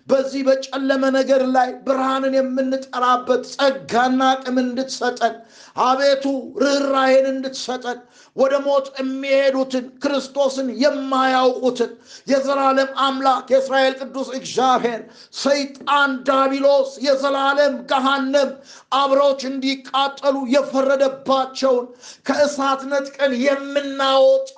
በዚህ 0.08 0.42
በጨለመ 0.48 1.04
ነገር 1.16 1.42
ላይ 1.54 1.70
ብርሃንን 1.86 2.34
የምንጠራበት 2.38 3.44
ጸጋና 3.54 4.22
አቅም 4.32 4.58
እንድትሰጠን 4.64 5.36
አቤቱ 5.84 6.26
ርኅራኄን 6.64 7.28
እንድትሰጠን 7.32 8.00
ወደ 8.36 8.54
ሞት 8.66 8.88
የሚሄዱትን 9.00 9.86
ክርስቶስን 10.04 10.70
የማያውቁትን 10.84 11.92
የዘላለም 12.32 12.90
አምላክ 13.06 13.46
የእስራኤል 13.54 13.96
ቅዱስ 14.02 14.30
እግዚአብሔር 14.40 15.02
ሰይጣን 15.42 16.14
ዳቢሎስ 16.30 16.92
የዘላለም 17.06 17.76
ገሃነም 17.92 18.52
አብረዎች 18.96 19.44
እንዲቃጠሉ 19.52 20.36
የፈረደባቸውን 20.56 21.88
ከእሳት 22.28 22.84
ነጥቀን 22.92 23.34
የምናወጣ 23.46 24.58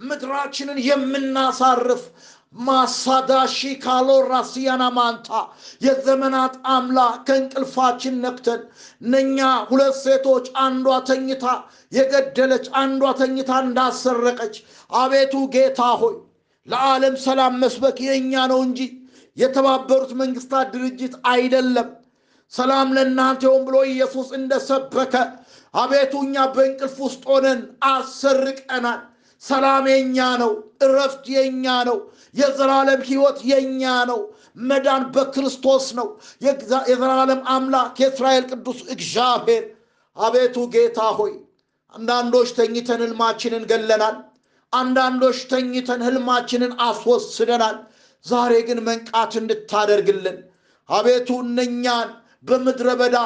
ምድራችንን 0.00 0.78
የምናሳርፍ 0.86 2.02
ማሳዳሺ 2.58 3.58
ካሎ 3.84 4.08
ራሲያና 4.26 4.84
ማንታ 4.96 5.28
የዘመናት 5.84 6.54
አምላክ 6.74 7.14
ከእንቅልፋችን 7.28 8.18
ነክተን 8.24 8.60
እነኛ 9.02 9.38
ሁለት 9.70 9.96
ሴቶች 10.02 10.46
አንዷ 10.64 10.98
ተኝታ 11.08 11.46
የገደለች 11.92 12.66
አንዷ 12.82 13.12
ተኝታ 13.20 13.52
እንዳሰረቀች 13.64 14.56
አቤቱ 14.96 15.34
ጌታ 15.54 15.80
ሆይ 16.02 16.14
ለዓለም 16.68 17.16
ሰላም 17.24 17.56
መስበክ 17.62 17.98
የእኛ 18.06 18.44
ነው 18.52 18.60
እንጂ 18.66 18.80
የተባበሩት 19.36 20.12
መንግስታት 20.20 20.68
ድርጅት 20.74 21.14
አይደለም። 21.30 21.88
ሰላም 22.52 22.88
ለእናንተ 22.96 23.42
ይሁን 23.46 23.62
ብሎ 23.66 23.76
ኢየሱስ 23.90 24.28
እንደሰበከ 24.38 25.14
አቤቱ 25.74 26.14
እኛ 26.26 26.44
በእንቅልፍ 26.54 26.96
ውስጥ 27.04 27.22
ሆነን 27.30 27.60
አሰርቀናል። 27.90 29.00
ሰላም 29.44 29.86
የኛ 29.92 30.18
ነው። 30.42 30.52
እረፍት 30.84 31.24
የኛ 31.34 31.66
ነው። 31.88 31.98
የዘላለም 32.34 33.00
ህይወት 33.08 33.38
የኛ 33.50 33.82
ነው። 34.10 34.20
መዳን 34.64 35.02
በክርስቶስ 35.14 35.86
ነው። 35.98 36.08
የዘላለም 36.88 37.40
አምላክ 37.54 37.94
የእስራኤል 38.02 38.44
ቅዱስ 38.52 38.80
እግዚአብሔር 38.94 39.64
አቤቱ 40.16 40.56
ጌታ 40.74 41.00
ሆይ 41.18 41.32
አንዳንዶች 41.94 42.48
ተኝተን 42.58 43.00
ህልማችንን 43.04 43.64
ገለናል። 43.70 44.16
አንዳንዶች 44.72 45.38
ተኝተን 45.50 46.00
ህልማችንን 46.06 46.72
አስወስደናል። 46.86 47.76
ዛሬ 48.24 48.52
ግን 48.68 48.78
መንቃት 48.86 49.32
እንድታደርግልን 49.40 50.38
አቤቱ 50.88 51.28
እነኛን 51.44 52.08
በምድረ 52.42 52.88
በዳ 53.00 53.16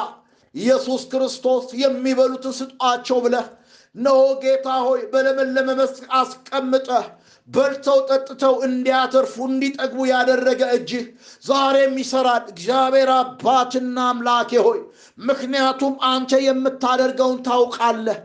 ኢየሱስ 0.55 1.01
ክርስቶስ 1.11 1.65
የሚበሉትን 1.81 2.53
ስጧቸው 2.59 3.17
ብለህ 3.25 3.47
እነሆ 3.95 4.17
ጌታ 4.41 4.67
ሆይ 4.83 5.01
በለመለመ 5.11 5.69
መስክ 5.79 6.03
አስቀምጠህ 6.17 7.05
በልተው 7.49 7.99
ጠጥተው 8.09 8.55
እንዲያተርፉ 8.65 9.35
እንዲጠግቡ 9.47 9.99
ያደረገ 10.11 10.61
እጅህ 10.75 11.05
ዛሬም 11.45 11.95
ይሰራል። 12.01 12.43
እግዚአብሔር 12.51 13.09
አባትና 13.15 13.97
አምላኬ 14.09 14.51
ሆይ 14.65 14.79
ምክንያቱም 15.21 15.93
አንተ 16.11 16.41
የምታደርገውን 16.45 17.39
ታውቃለህ። 17.47 18.19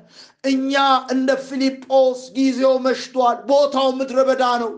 እኛ 0.45 0.75
እንደ 1.13 1.31
ፊልጶስ 1.47 2.21
ጊዜው 2.37 2.75
መሽቷል፣ 2.87 3.39
ቦታው 3.49 3.89
ምድረ 3.99 4.19
በዳ 4.29 4.45
ነው፣ 4.63 4.73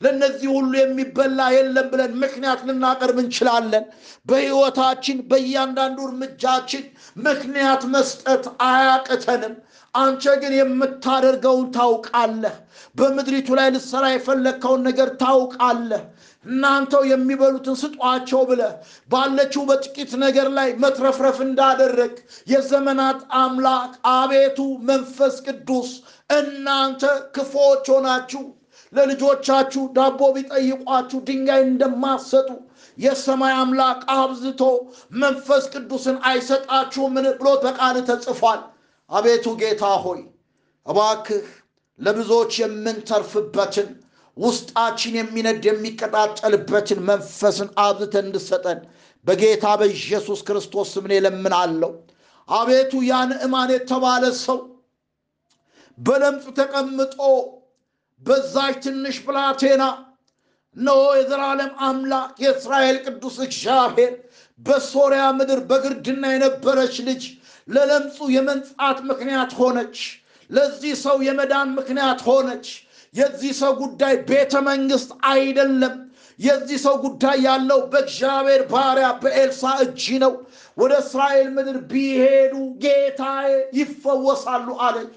ለእነዚህ 0.00 0.48
ሁሉ 0.54 0.72
የሚበላ 0.78 1.40
የለም 1.54 1.86
ብለን 1.90 2.12
ምክንያት 2.22 2.60
ልናቀርብ 2.68 3.18
እንችላለን። 3.22 3.84
በሕይወታችን 4.26 5.18
በእያንዳንዱ 5.30 5.98
እርምጃችን 6.08 6.84
ምክንያት 7.26 7.82
መስጠት 7.94 8.44
አያቅተንም። 8.68 9.54
አንተ 9.94 10.24
ግን 10.42 10.52
የምታደርገውን 10.56 11.66
ታውቃለህ። 11.74 12.54
በምድሪቱ 12.96 13.48
ላይ 13.58 13.68
ልሰራ 13.74 14.04
የፈለግከውን 14.12 14.80
ነገር 14.88 15.08
ታውቃለህ። 15.22 16.04
እናንተው 16.44 17.02
የሚበሉትን 17.08 17.76
ስጧቸው 17.80 18.40
ብለህ 18.48 18.72
ባለችው 19.10 19.62
በጥቂት 19.68 20.12
ነገር 20.24 20.48
ላይ 20.56 20.70
መትረፍረፍ 20.84 21.38
እንዳደረግ 21.46 22.14
የዘመናት 22.52 23.20
አምላክ 23.42 23.92
አቤቱ 24.14 24.58
መንፈስ 24.88 25.36
ቅዱስ 25.46 25.90
እናንተ 26.30 27.04
ክፎች 27.36 27.86
ሆናችሁ 27.94 28.42
ለልጆቻችሁ 28.92 29.84
ዳቦ 29.96 30.20
ቢጠይቋችሁ 30.34 31.20
ድንጋይ 31.28 31.62
እንደማሰጡ 31.68 32.48
የሰማይ 32.98 33.54
አምላክ 33.60 34.00
አብዝቶ 34.16 34.62
መንፈስ 35.20 35.64
ቅዱስን 35.74 36.18
አይሰጣችሁምን 36.28 37.26
ብሎ 37.38 37.48
በቃል 37.64 37.98
ተጽፏል። 38.08 38.60
አቤቱ 39.12 39.46
ጌታ 39.60 39.84
ሆይ 40.04 40.20
እባክህ 40.86 41.46
ለብዙዎች 42.00 42.52
የምንተርፍበትን 42.60 43.88
ውስጣችን 44.36 45.14
የሚነድ 45.18 45.64
የሚቀጣጠልበትን 45.68 47.00
መንፈስን 47.08 47.68
አብዝተን 47.84 48.26
እንድሰጠን 48.28 48.78
በጌታ 49.26 49.64
በኢየሱስ 49.80 50.40
ክርስቶስ 50.46 50.92
ስም 50.94 51.06
እለምናለሁ። 51.12 51.90
አቤቱ 52.48 53.02
ያ 53.08 53.18
ንዕማን 53.30 53.70
የተባለ 53.74 54.24
ሰው 54.40 54.58
በለምጽ 55.98 56.46
ተቀምጦ 56.58 57.18
በዛች 58.22 58.76
ትንሽ 58.84 59.16
ብላቴና 59.26 59.84
እነሆ 60.76 61.00
የዘላለም 61.16 61.72
አምላክ 61.86 62.34
የእስራኤል 62.42 62.98
ቅዱስ 63.06 63.36
እግዚአብሔር 63.46 64.12
በሶርያ 64.60 65.24
ምድር 65.38 65.60
በግርድና 65.70 66.24
የነበረች 66.34 66.96
ልጅ 67.08 67.22
ለለምጹ 67.68 68.18
የመንጻት 68.34 68.98
ምክንያት 69.10 69.52
ሆነች። 69.58 69.98
ለዚህ 70.50 70.94
ሰው 71.04 71.16
የመዳን 71.26 71.68
ምክንያት 71.78 72.20
ሆነች። 72.28 72.66
የዚህ 73.14 73.52
ሰው 73.60 73.72
ጉዳይ 73.82 74.14
ቤተ 74.28 74.54
መንግስት 74.68 75.10
አይደለም። 75.30 75.94
የዚህ 76.38 76.78
ሰው 76.84 76.94
ጉዳይ 77.04 77.36
ያለው 77.46 77.80
በእግዚአብሔር 77.92 78.62
ባሪያ 78.70 79.08
በኤልሳ 79.22 79.72
እጅ 79.84 80.04
ነው። 80.22 80.32
ወደ 80.76 80.92
እስራኤል 81.02 81.48
ምድር 81.56 81.78
ቢሄዱ 81.90 82.54
ጌታዬ 82.82 83.48
ይፈወሳሉ 83.78 84.68
አለች። 84.86 85.12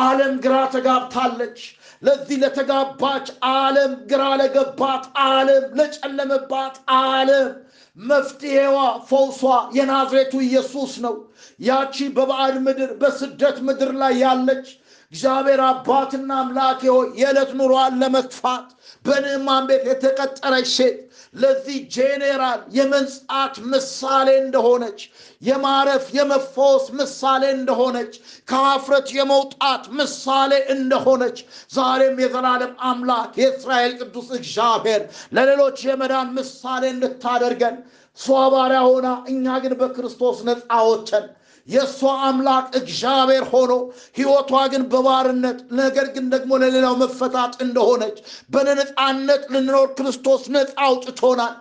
ዓለም 0.00 0.32
ግራ 0.44 0.54
ተጋብታለች። 0.72 1.58
ለዚህ 2.02 2.36
ለተጋባች 2.42 3.26
ዓለም፣ 3.52 3.92
ግራ 4.10 4.22
ለገባት 4.40 5.04
ዓለም፣ 5.26 5.64
ለጨለመባት 5.78 6.74
ዓለም 6.98 7.48
መፍትሔዋ 7.96 8.76
ፈውሷ 9.08 9.40
የናዝሬቱ 9.76 10.34
ኢየሱስ 10.46 10.92
ነው። 11.04 11.14
ያቺ 11.60 12.08
በባዕድ 12.16 12.56
ምድር 12.66 12.90
በስደት 13.00 13.58
ምድር 13.66 13.92
ላይ 14.02 14.14
ያለች 14.22 14.66
እግዚአብሔር 15.12 15.60
አባትና 15.66 16.30
አምላኬ 16.42 16.80
ሆይ 16.90 17.08
የዕለት 17.20 17.50
ኑሯን 17.58 17.94
ለመግፋት 18.00 18.66
በንዕማን 19.04 19.66
ቤት 19.68 19.84
የተቀጠረች 19.90 20.68
ሴት 20.72 20.96
ለዚህ 21.34 21.76
ጄኔራል 21.94 22.60
የመንጻት 22.76 23.54
ምሳሌ 23.72 24.28
እንደሆነች 24.42 25.00
የማረፍ 25.42 26.06
የመፈወስ 26.16 26.84
ምሳሌ 26.98 27.44
እንደሆነች 27.56 28.12
ከሀፍረት 28.48 29.08
የመውጣት 29.18 29.84
ምሳሌ 30.00 30.52
እንደሆነች 30.76 31.38
ዛሬም 31.76 32.20
የዘላለም 32.24 32.74
አምላክ 32.90 33.32
የእስራኤል 33.42 33.94
ቅዱስ 34.02 34.28
እግዚአብሔር 34.40 35.02
ለሌሎች 35.38 35.80
የመዳን 35.88 36.30
ምሳሌ 36.38 36.84
እንድታደርገን 36.94 37.76
እሷ 38.18 38.26
ባሪያ 38.52 38.82
ሆና 38.86 39.08
እኛ 39.30 39.56
ግን 39.64 39.74
በክርስቶስ 39.80 40.38
ነፃ 40.48 40.60
ወጥተን 40.86 41.26
የእሷ 41.68 41.98
አምላክ 42.26 42.66
እግዚአብሔር 42.78 43.44
ሆኖ 43.52 43.72
ሕይወቷ 44.18 44.52
ግን 44.72 44.82
በባርነት 44.92 45.58
ነገር 45.80 46.06
ግን 46.14 46.26
ደግሞ 46.34 46.58
ለሌላው 46.62 46.94
መፈታት 47.00 47.54
እንደሆነች 47.64 48.18
በነፃነት 48.52 49.44
ልንኖር 49.54 49.88
ክርስቶስ 49.98 50.42
ነፃ 50.54 50.74
አውጥቶናል። 50.84 51.54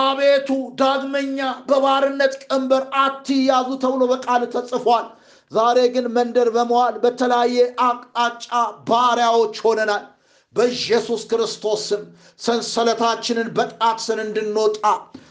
አቤቱ 0.00 0.48
ዳግመኛ 0.80 1.38
በባርነት 1.68 2.34
ቀንበር 2.44 2.84
አትያዙ 3.00 3.68
ተብሎ 3.82 4.02
በቃል 4.12 4.44
ተጽፏል። 4.54 5.06
ዛሬ 5.52 5.78
ግን 5.94 6.06
መንደር 6.14 6.48
በመዋል 6.54 6.94
በተለያየ 7.02 7.56
አቅጣጫ 7.86 8.46
ባሪያዎች 8.88 9.56
ሆነናል። 9.64 10.04
በኢየሱስ 10.54 11.22
ክርስቶስ 11.28 11.82
ስም 11.88 12.02
ሰንሰለታችንን 12.46 13.48
በጣጥሰን 13.56 14.18
እንድንወጣ 14.24 14.80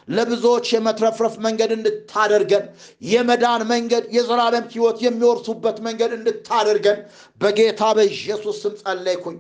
ለብዙዎች 0.08 0.68
የመትረፍረፍ 0.74 1.36
መንገድ 1.46 1.72
እንድታደርገን 1.76 2.66
የመዳን 3.06 3.64
መንገድ 3.72 4.06
የዘላለም 4.16 4.66
ሕይወት 4.74 5.00
የሚወርሱበት 5.06 5.78
መንገድ 5.88 6.12
እንድታደርገን 6.18 7.00
በጌታ 7.42 7.82
በኢየሱስ 7.98 8.60
ስም 8.64 8.76
ጸለይኩኝ። 8.82 9.40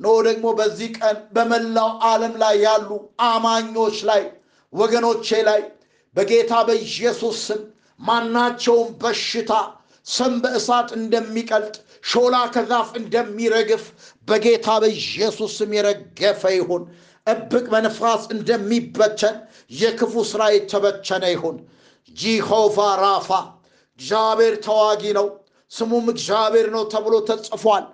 ኖ 0.00 0.14
ደግሞ 0.26 0.46
በዚህ 0.58 0.90
ቀን 0.98 1.16
በመላው 1.34 1.90
ዓለም 2.08 2.34
ላይ 2.42 2.56
ያሉ 2.66 2.88
አማኞች 3.28 3.98
ላይ 4.10 4.22
ወገኖቼ 4.72 5.28
ላይ 5.48 5.60
በጌታ 6.16 6.52
በኢየሱስ 6.68 7.38
ስም 7.46 7.60
ማናቸውም 8.00 8.88
በሽታ 9.02 9.52
ሰም 10.06 10.32
በእሳት 10.42 10.88
እንደሚቀልጥ 10.98 11.74
ሾላ 12.04 12.36
ከዛፍ 12.54 12.88
እንደሚረግፍ 13.00 13.84
በጌታ 14.28 14.68
በኢየሱስ 14.82 15.52
ስም 15.58 15.72
የረገፈ 15.76 16.42
ይሁን። 16.56 16.82
እብቅ 17.26 17.64
በንፋስ 17.72 18.22
እንደሚበተን 18.34 19.36
የክፉ 19.74 20.14
ሥራ 20.30 20.42
የተበተነ 20.54 21.24
ይሁን። 21.34 21.56
ጂሆቫ 22.16 22.76
ራፋ 23.02 23.28
እግዚአብሔር 24.00 24.54
ተዋጊ 24.66 25.02
ነው፣ 25.18 25.26
ስሙም 25.72 26.06
እግዚአብሔር 26.14 26.66
ነው 26.74 26.82
ተብሎ 26.92 27.14
ተጽፏል። 27.28 27.84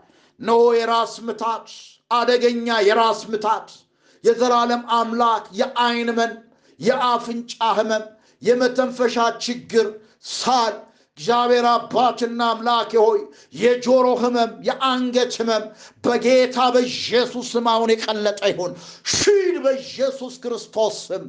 እነሆ 0.40 0.60
የራስ 0.78 1.14
ምታት፣ 1.26 1.66
አደገኛ 2.10 2.68
የራስ 2.88 3.20
ምታት፣ 3.30 3.68
የዘላለም 4.24 4.82
አምላክ 4.96 5.44
የአይን 5.58 6.10
መን፣ 6.18 6.32
የአፍንጫ 6.80 7.52
ህመም፣ 7.78 8.04
የመተንፈሻ 8.42 9.16
ችግር፣ 9.44 9.86
ሳል 10.34 10.74
እግዚአብሔር 11.18 11.66
አባትና 11.70 12.40
አምላኬ 12.52 12.90
ሆይ 13.00 13.20
የጆሮ 13.60 14.06
ህመም፣ 14.20 14.50
የአንገት 14.66 15.32
ህመም 15.38 15.64
በጌታ 16.04 16.66
በኢየሱስ 16.74 17.46
ስም 17.52 17.66
አሁን 17.72 17.90
የቀለጠ 17.92 18.40
ይሁን። 18.52 18.72
ሺድ 19.14 19.56
በኢየሱስ 19.64 20.34
ክርስቶስ 20.44 20.98
ስም 21.06 21.24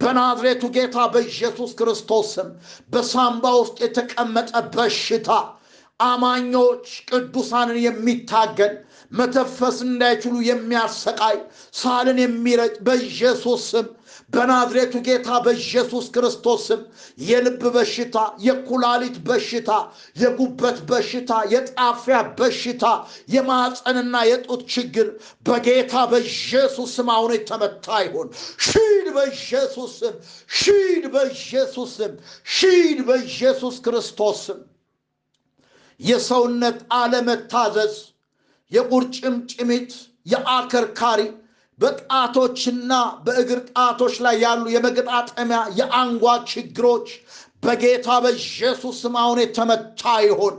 በናዝሬቱ 0.00 0.62
ጌታ 0.76 1.06
በኢየሱስ 1.14 1.72
ክርስቶስ 1.80 2.28
ስም 2.34 2.50
በሳምባ 2.90 3.54
ውስጥ 3.60 3.76
የተቀመጠ 3.84 4.52
በሽታ 4.74 5.30
አማኞች 6.00 6.84
ቅዱሳንን 7.10 7.78
የሚታገል 7.84 8.74
መተፈስ 9.12 9.78
እንዳይችሉ 9.86 10.34
የሚያሰቃይ 10.46 11.38
ሳልን 11.76 12.20
የሚረጭ 12.22 12.74
በኢየሱስ 12.86 13.64
ስም 13.72 13.88
በናዝሬቱ 14.32 14.94
ጌታ 15.06 15.28
በኢየሱስ 15.44 16.06
ስም 16.62 16.80
የልብ 17.22 17.62
በሽታ፣ 17.74 18.16
የኩላሊት 18.44 19.16
በሽታ፣ 19.26 19.70
የጉበት 20.16 20.78
በሽታ፣ 20.90 21.32
የጣፊያ 21.52 22.18
በሽታ፣ 22.38 22.84
የማፀንና 23.34 24.14
የጡት 24.30 24.62
ችግር 24.74 25.08
በጌታ 25.46 25.94
በኢየሱስ 26.12 26.90
ስም 26.96 27.10
አሁን 27.14 27.32
የተመታ 27.36 27.98
ይሁን። 28.06 28.28
ሺድ 28.66 29.08
በኢየሱስ 29.16 29.92
ስም፣ 30.00 30.14
ሺድ 30.58 31.04
በኢየሱስ 31.14 31.90
ስም፣ 31.96 32.14
ሺድ 32.52 33.00
በኢየሱስ 33.08 33.76
ክርስቶስ 33.86 34.40
ስም 34.46 34.60
የሰውነት 36.00 36.78
አለመታዘዝ፣ 36.98 37.96
የቁርጭምጭሚት፣ 38.72 39.92
የአከርካሪ 40.26 41.20
በጣቶችና 41.80 42.92
በእግር 43.26 43.60
ጣቶች 43.70 44.14
ላይ 44.24 44.36
ያሉ 44.44 44.64
የመገጣጠሚያ 44.74 45.60
የአንጓ 45.78 46.24
ችግሮች 46.50 47.08
በጌታ 47.62 48.08
በኢየሱስ 48.24 48.98
ስም 49.02 49.14
አሁን 49.22 49.38
የተመታ 49.42 50.02
ይሆን። 50.26 50.56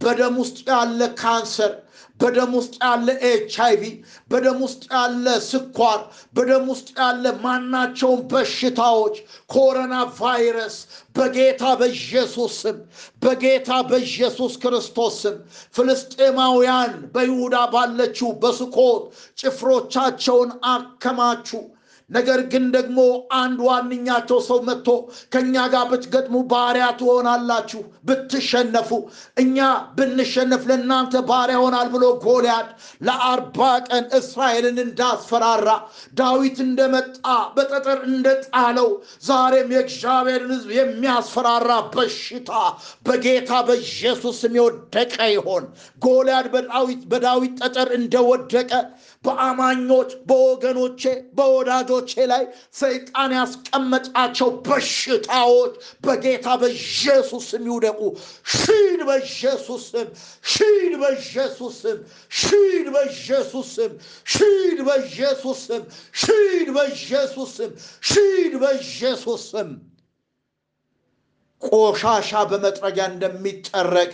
በደም 0.00 0.34
ውስጥ 0.42 0.58
ያለ 0.70 1.00
ካንሰር፣ 1.20 1.72
በደም 2.20 2.52
ውስጥ 2.56 2.74
ያለ 2.82 3.08
ኤች 3.28 3.54
አይቪ፣ 3.64 3.82
በደም 4.30 4.58
ውስጥ 4.64 4.82
ያለ 4.92 5.26
ስኳር፣ 5.46 6.00
በደም 6.34 6.64
ውስጥ 6.72 6.88
ያለ 6.98 7.24
ማናቸውን 7.42 8.20
በሽታዎች 8.30 9.16
ኮሮና 9.50 9.94
ቫይረስ 10.18 10.76
በጌታ 11.16 11.64
በኢየሱስ 11.80 12.54
ስም 12.62 12.78
በጌታ 13.24 13.80
በኢየሱስ 13.90 14.54
ክርስቶስ 14.62 15.16
ስም 15.22 15.36
ፍልስጤማውያን 15.76 16.94
በይሁዳ 17.14 17.56
ባለችው 17.74 18.30
በስኮት 18.42 19.02
ጭፍሮቻቸውን 19.38 20.52
አከማቹ። 20.72 21.48
ነገር 22.14 22.40
ግን 22.52 22.64
ደግሞ 22.74 22.98
አንድ 23.38 23.58
ዋነኛቸው 23.66 24.38
ሰው 24.48 24.58
መጥቶ 24.68 24.88
ከእኛ 25.32 25.64
ጋር 25.72 25.84
ብትገጥሙ 25.90 26.36
ባሪያ 26.52 26.86
ትሆናላችሁ፣ 26.98 27.80
ብትሸነፉ 28.08 28.90
እኛ 29.42 29.58
ብንሸነፍ 29.96 30.62
ለእናንተ 30.70 31.22
ባሪያ 31.28 31.56
ይሆናል 31.56 31.88
ብሎ 31.94 32.04
ጎልያድ 32.24 32.68
ለአርባ 33.06 33.58
ቀን 33.88 34.04
እስራኤልን 34.18 34.78
እንዳስፈራራ 34.84 35.68
ዳዊት 36.18 36.58
እንደመጣ 36.66 37.26
በጠጠር 37.56 38.00
እንደጣለው 38.10 38.88
ዛሬም 39.28 39.70
የእግዚአብሔርን 39.74 40.52
ሕዝብ 40.54 40.70
የሚያስፈራራ 40.78 41.70
በሽታ 41.94 42.50
በጌታ 43.06 43.52
በኢየሱስ 43.68 44.38
ስም 44.40 44.54
የወደቀ 44.58 45.16
ይሆን። 45.34 45.64
ጎልያድ 46.02 46.46
በዳዊት 47.12 47.52
ጠጠር 47.60 47.88
እንደወደቀ 47.98 48.72
በአማኞች 49.24 50.10
በወገኖቼ 50.28 51.02
በወዳጆቼ 51.36 52.26
ላይ 52.30 52.42
ሰይጣን 52.74 53.32
ያስቀመጣቸው 53.36 54.50
በሽታዎች 54.66 55.72
በጌታ 56.04 56.46
በኢየሱስ 56.62 57.46
ይውደቁ። 57.60 58.00
ሺድ 58.54 59.00
በኢየሱስ 59.08 59.84
ስም፣ 59.92 60.08
ሺድ 60.52 60.94
በኢየሱስ 61.02 61.76
ስም፣ 61.82 61.98
ሺድ 62.40 62.86
በኢየሱስ 62.94 63.70
ስም፣ 63.76 63.92
ሺድ 64.34 64.78
በኢየሱስ 64.88 65.62
ሺድ 66.22 66.68
በኢየሱስ 66.76 67.54
ሺድ 68.04 68.54
በኢየሱስ 68.62 69.46
ቆሻሻ 71.62 72.30
በመጥረጊያ 72.50 73.04
እንደሚጠረግ 73.10 74.10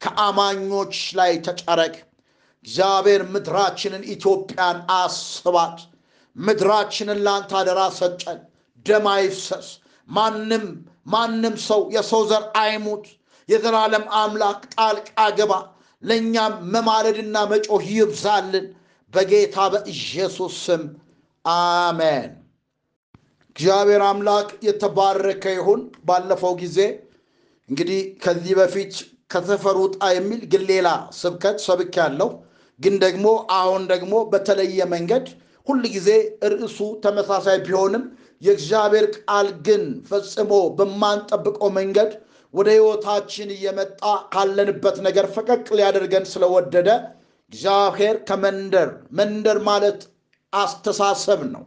ከአማኞች 0.00 0.96
ላይ 1.18 1.32
ተጠረግ። 1.46 1.94
እግዚአብሔር 2.64 3.22
ምድራችንን 3.32 4.02
ኢትዮጵያን 4.14 4.78
አስባት። 4.96 5.76
ምድራችንን 6.36 7.18
ለአንተ 7.24 7.52
አደራ 7.60 7.80
ሰጠን። 7.98 8.40
ደም 8.86 9.06
አይፍሰስ። 9.12 9.68
ማንም 10.08 10.64
ማንም 11.06 11.54
ሰው 11.66 11.80
የሰው 11.94 12.22
ዘር 12.30 12.44
አይሙት። 12.60 13.06
የዘላለም 13.48 14.04
አምላክ 14.18 14.60
ጣልቃ 14.74 15.08
ገባ። 15.38 15.52
ለእኛም 16.02 16.54
መማለድና 16.74 17.36
መጮህ 17.50 17.86
ይብዛልን። 17.92 18.66
በጌታ 19.12 19.56
በኢየሱስ 19.72 20.54
ስም 20.64 20.82
አሜን። 21.44 22.30
እግዚአብሔር 23.56 24.02
አምላክ 24.08 24.50
የተባረከ 24.66 25.44
ይሁን። 25.56 25.80
ባለፈው 26.06 26.54
ጊዜ 26.62 26.78
እንግዲህ 27.68 28.00
ከዚህ 28.22 28.54
በፊት 28.60 28.92
ከሰፈር 29.32 29.76
የሚል 30.14 30.40
ግን 30.52 30.62
ሌላ 30.70 30.88
ስብከት 31.18 31.58
ሰብክ 31.66 31.94
ያለው 32.00 32.30
ግን 32.80 32.94
ደግሞ 33.04 33.26
አሁን 33.56 33.82
ደግሞ 33.92 34.14
በተለየ 34.32 34.86
መንገድ 34.92 35.26
ሁል 35.66 35.82
ጊዜ 35.94 36.10
ርዕሱ 36.52 36.78
ተመሳሳይ 37.04 37.58
ቢሆንም 37.66 38.04
የእግዚአብሔር 38.42 39.06
ቃል 39.18 39.48
ግን 39.66 39.82
ፈጽሞ 40.08 40.52
በማንጠብቀው 40.78 41.70
መንገድ 41.78 42.12
ወደ 42.54 42.68
ሕይወታችን 42.74 43.48
እየመጣ 43.56 44.00
ካለንበት 44.32 44.96
ነገር 45.06 45.26
ፈቀቅ 45.34 45.66
ሊያደርገን 45.78 46.24
ስለወደደ 46.32 46.88
እግዚአብሔር 47.52 48.16
ከመንደር 48.28 48.88
መንደር 49.18 49.58
ማለት 49.68 50.00
አስተሳሰብ 50.52 51.40
ነው፣ 51.54 51.64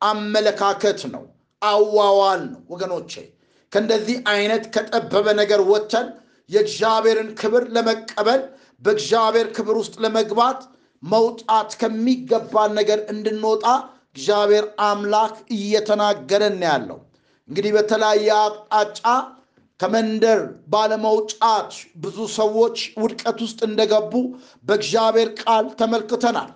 አመለካከት 0.00 1.00
ነው፣ 1.14 1.24
አዋዋል 1.62 2.42
ነው። 2.52 2.62
ወገኖቼ 2.72 3.12
ከእንደዚህ 3.72 4.16
አይነት 4.32 4.64
ከጠበበ 4.74 5.26
ነገር 5.40 5.60
ወጥተን 5.70 6.08
የእግዚአብሔርን 6.50 7.30
ክብር 7.40 7.64
ለመቀበል 7.76 8.42
በእግዚአብሔር 8.82 9.46
ክብር 9.56 9.76
ውስጥ 9.80 9.94
ለመግባት 10.04 10.60
መውጣት 11.02 11.70
ከሚገባን 11.80 12.70
ነገር 12.78 13.00
እንድንወጣ 13.12 13.64
እግዚአብሔር 14.10 14.66
አምላክ 14.86 15.34
እየተናገረን 15.56 16.60
ያለው 16.66 16.98
እንግዲህ 17.48 17.72
በተለያየ 17.76 18.28
አቅጣጫ 18.42 19.02
ከመንደር 19.80 20.40
ባለመውጣት 20.72 21.72
ብዙ 21.96 22.18
ሰዎች 22.36 22.76
ውድቀት 23.02 23.38
ውስጥ 23.44 23.58
እንደገቡ 23.68 24.12
በእግዚአብሔር 24.64 25.28
ቃል 25.40 25.66
ተመልክተናል። 25.80 26.50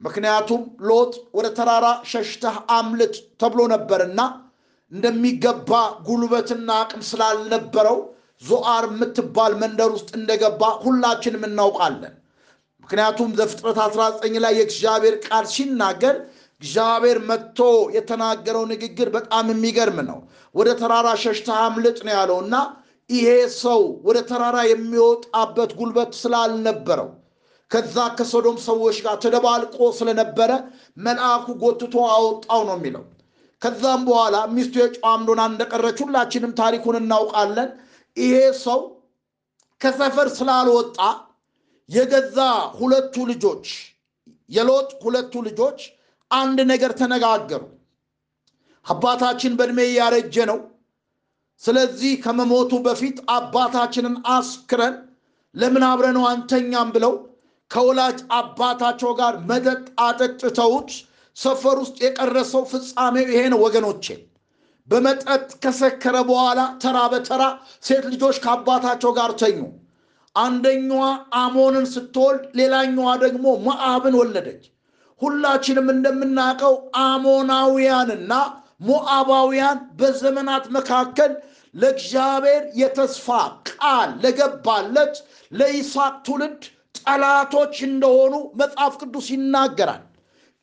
ምክንያቱም 0.00 0.60
ሎጥ 0.88 1.12
ወደ 1.36 1.46
ተራራ 1.56 1.88
ሸሽተህ 2.10 2.56
አምልጥ 2.76 3.12
ተብሎ 3.42 3.60
ነበርና 3.72 4.20
እንደሚገባ 4.92 5.70
ጉልበትና 6.06 6.70
አቅም 6.80 7.02
ስላልነበረው 7.10 7.98
ዞአር 8.42 8.84
የምትባል 8.90 9.52
መንደር 9.60 9.90
ውስጥ 9.96 10.10
እንደገባ 10.18 10.62
ሁላችንም 10.84 11.44
እናውቃለን። 11.48 12.14
ምክንያቱም 12.84 13.30
ዘፍጥረት 13.38 13.78
19 13.84 14.38
ላይ 14.44 14.54
የእግዚአብሔር 14.58 15.16
ቃል 15.26 15.44
ሲናገር 15.52 16.16
እግዚአብሔር 16.62 17.18
መጥቶ 17.28 17.60
የተናገረው 17.96 18.64
ንግግር 18.72 19.08
በጣም 19.14 19.46
የሚገርም 19.52 19.98
ነው። 20.08 20.18
ወደ 20.54 20.68
ተራራ 20.80 21.08
ሸሽተህ 21.22 21.58
አምልጥ 21.62 21.98
ነው 22.06 22.14
ያለውና 22.16 22.54
ይሄ 23.10 23.28
ሰው 23.58 23.80
ወደ 24.04 24.18
ተራራ 24.28 24.58
የሚወጣበት 24.68 25.70
ጉልበት 25.78 26.10
ስላልነበረው 26.20 27.08
ከዛ 27.70 27.96
ከሶዶም 28.16 28.56
ሰዎች 28.66 28.96
ጋር 29.04 29.16
ተደባልቆ 29.22 29.78
ስለነበረ 29.98 30.50
መልአኩ 30.98 31.46
ጎትቶ 31.62 31.94
አወጣው 32.14 32.62
ነው 32.68 32.76
የሚለው። 32.78 33.04
ከዛም 33.62 34.00
በኋላ 34.08 34.36
ሚስቱ 34.54 34.76
አምዶና 35.10 35.42
እንደቀረች 35.50 35.98
ሁላችንም 36.04 36.52
ታሪኩን 36.60 36.96
እናውቃለን። 37.00 37.70
ይሄ 38.16 38.34
ሰው 38.62 38.80
ከሰፈር 39.80 40.28
ስላልወጣ 40.38 40.98
የገዛ 41.88 42.38
ሁለቱ 42.78 43.14
ልጆች 43.30 43.66
የሎጥ 44.50 44.90
ሁለቱ 45.04 45.34
ልጆች 45.46 45.78
አንድ 46.30 46.58
ነገር 46.70 46.92
ተነጋገሩ። 47.00 47.62
አባታችን 48.86 49.52
በእድሜ 49.58 49.80
እያረጀ 49.88 50.36
ነው። 50.50 50.58
ስለዚህ 51.62 52.12
ከመሞቱ 52.24 52.72
በፊት 52.86 53.18
አባታችንን 53.34 54.16
አስክረን 54.34 54.94
ለምን 55.54 55.84
አብረነው 55.88 56.24
አንተኛም 56.30 56.88
ብለው 56.94 57.12
ከወላጅ 57.70 58.18
አባታቸው 58.38 59.10
ጋር 59.20 59.34
መጠጥ 59.50 59.82
አጠጥተውት 60.06 60.90
ሰፈር 61.36 61.76
ውስጥ 61.82 61.96
የቀረሰው 62.04 62.62
ፍጻሜው 62.72 63.28
ይሄ 63.30 63.42
ነው 63.52 63.60
ወገኖቼ። 63.64 64.06
በመጠጥ 64.92 65.28
ከሰከረ 65.62 66.16
በኋላ 66.28 66.60
ተራ 66.82 66.98
በተራ 67.12 67.42
ሴት 67.82 68.04
ልጆች 68.12 68.36
ከአባታቸው 68.44 69.12
ጋር 69.18 69.30
ተኙ። 69.42 69.58
አንደኛዋ 70.36 71.04
አሞንን 71.38 71.86
ስትወልድ፣ 71.92 72.44
ሌላኛዋ 72.58 73.08
ደግሞ 73.22 73.46
ሞዓብን 73.66 74.14
ወለደች። 74.20 74.62
ሁላችንም 75.20 75.88
እንደምናውቀው 75.94 76.74
አሞናውያንና 77.02 78.32
ሞዓባውያን 78.86 79.80
በዘመናት 79.98 80.64
መካከል 80.76 81.32
ለእግዚአብሔር 81.74 82.62
የተስፋ 82.80 83.26
ቃል 83.70 84.10
ለገባለት 84.24 85.14
ለይስሐቅ 85.52 86.14
ትውልድ 86.26 86.62
ጠላቶች 87.00 87.76
እንደሆኑ 87.88 88.32
መጽሐፍ 88.60 88.94
ቅዱስ 89.02 89.28
ይናገራል። 89.34 90.02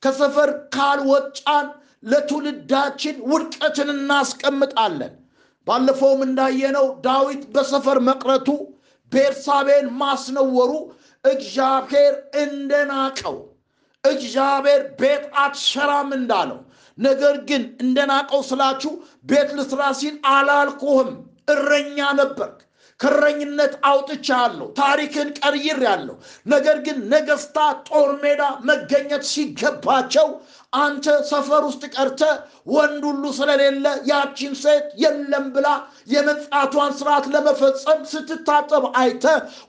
ከሰፈር 0.03 0.49
ካልወጣን 0.75 1.67
ለትውልዳችን 2.03 3.17
ውድቀትን 3.31 3.89
እናስቀምጣለን። 3.95 5.13
ባለፈውም 5.67 6.21
እንዳየነው 6.27 6.87
ዳዊት 7.05 7.43
በሰፈር 7.55 7.97
መቅረቱ 8.07 8.47
ቤርሳቤን 9.11 9.87
ማስነወሩ 10.01 10.71
እግዚአብሔር 11.23 12.13
እንደናቀው 12.43 13.37
እግዚአብሔር 14.03 14.81
ቤት 14.99 15.23
አትሰራም 15.41 16.09
እንዳለው 16.17 16.59
ነገር 16.97 17.35
ግን 17.49 17.63
እንደናቀው 17.83 18.41
ስላችሁ 18.49 18.91
ቤት 19.25 19.49
ልስራ 19.57 19.81
ሲል 19.99 20.15
አላልኩህም። 20.33 21.11
እረኛ 21.53 21.99
ነበርክ። 22.19 22.57
ከእረኝነት 22.99 23.73
አውጥቻለሁ፣ 23.89 24.65
ታሪክን 24.79 25.29
ቀይሬአለሁ። 25.39 26.15
ነገር 26.45 26.77
ግን 26.85 26.97
ነገስታት 27.13 27.77
ጦር 27.89 28.09
ሜዳ 28.23 28.41
መገኘት 28.69 29.23
ሲገባቸው 29.29 30.27
አንተ 30.73 31.05
ሰፈር 31.29 31.63
ውስጥ 31.67 31.83
ቀርተ 31.93 32.21
ወንድ 32.73 33.03
ሁሉ 33.09 33.23
ስለሌለ 33.37 33.85
ያቺን 34.09 34.53
ሴት 34.61 34.87
የለም 35.03 35.45
ብላ 35.55 35.67
የመንጻቷን 36.13 36.91
ስርዓት 36.99 37.25
ለመፈጸም 37.33 38.01
ስትታጠብ 38.11 38.85
አይተ 39.01 39.25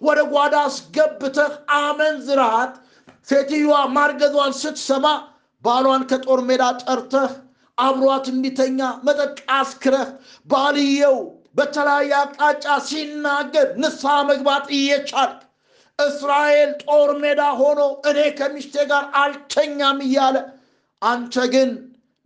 ወደ 0.07 0.21
ጓዳ 0.35 0.57
አስገብተህ 0.69 1.53
አመንዝራት። 1.79 2.75
ሴትዮዋ 3.29 3.75
ማርገዟን 3.97 4.53
ስትሰማ 4.61 5.07
ባሏን 5.65 6.05
ከጦር 6.11 6.41
ሜዳ 6.49 6.65
ጠርተህ 6.83 7.33
አብሯት 7.79 8.27
እንዲተኛ 8.33 8.79
መጠጥ 9.07 9.37
አስክረህ 9.59 10.09
ባልየው 10.49 11.17
በተለያየ 11.59 12.13
አቅጣጫ 12.21 12.67
ሲናገር 12.89 13.69
ንስሐ 13.83 14.15
መግባት 14.29 14.67
እየቻልክ 14.77 15.39
እስራኤል 15.99 16.71
ጦር 16.85 17.11
ሜዳ 17.23 17.43
ሆኖ 17.59 17.81
እኔ 18.11 18.19
ከሚስቴ 18.39 18.85
ጋር 18.91 19.05
አልተኛም 19.23 19.99
እያለ 20.07 20.37
አንተ 21.03 21.35
ግን 21.53 21.71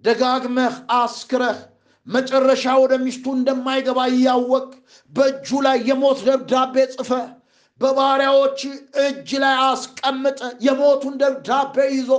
ደጋግመህ 0.05 0.75
አስክረህ 0.97 1.59
መጨረሻ 2.07 2.65
ወደ 2.83 2.95
ሚስቱ 3.05 3.27
እንደማይገባ 3.37 3.99
እያወቅ 4.13 4.67
በእጁ 5.13 5.49
ላይ 5.67 5.79
የሞት 5.89 6.19
ደብዳቤ 6.27 6.75
ጽፈህ 6.95 7.25
በባሪያዎች 7.81 8.59
እጅ 9.05 9.31
ላይ 9.43 9.55
አስቀምጠ 9.69 10.41
የሞቱን 10.67 11.15
ደብዳቤ 11.23 11.77
ይዞ 11.95 12.11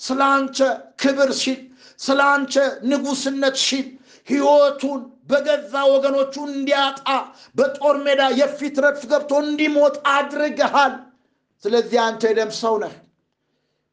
ስለ 0.00 0.20
አንተ 0.36 0.58
ክብር 1.02 1.30
ሲል 1.42 1.60
ስለ 2.00 2.20
አንተ 2.34 2.54
ንጉስነት 2.90 3.58
ሲል 3.66 3.86
ሕይወቱን 4.28 5.00
በገዛ 5.30 5.74
ወገኖቹ 5.92 6.34
እንዲያጣ 6.50 7.06
በጦር 7.56 7.96
ሜዳ 8.06 8.22
የፊት 8.40 8.76
ረድፍ 8.84 9.02
ገብቶ 9.12 9.32
እንዲሞት 9.44 9.96
አድርገሃል። 10.14 10.94
ስለዚህ 11.64 11.98
አንተ 12.06 12.22
የደም 12.30 12.50
ሰው 12.60 12.74
ነህ፣ 12.82 12.94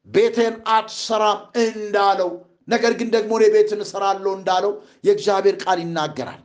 ቤቴን 0.08 0.54
አትሰራም 0.72 1.38
እንዳለው 1.62 2.30
ነገር 2.68 2.92
ግን 2.98 3.08
ደግሞ 3.14 3.32
እኔ 3.38 3.46
ቤትን 3.54 3.80
እሰራለሁ 3.84 4.32
እንዳለው 4.38 4.72
የእግዚአብሔር 5.06 5.56
ቃል 5.64 5.78
ይናገራል። 5.82 6.42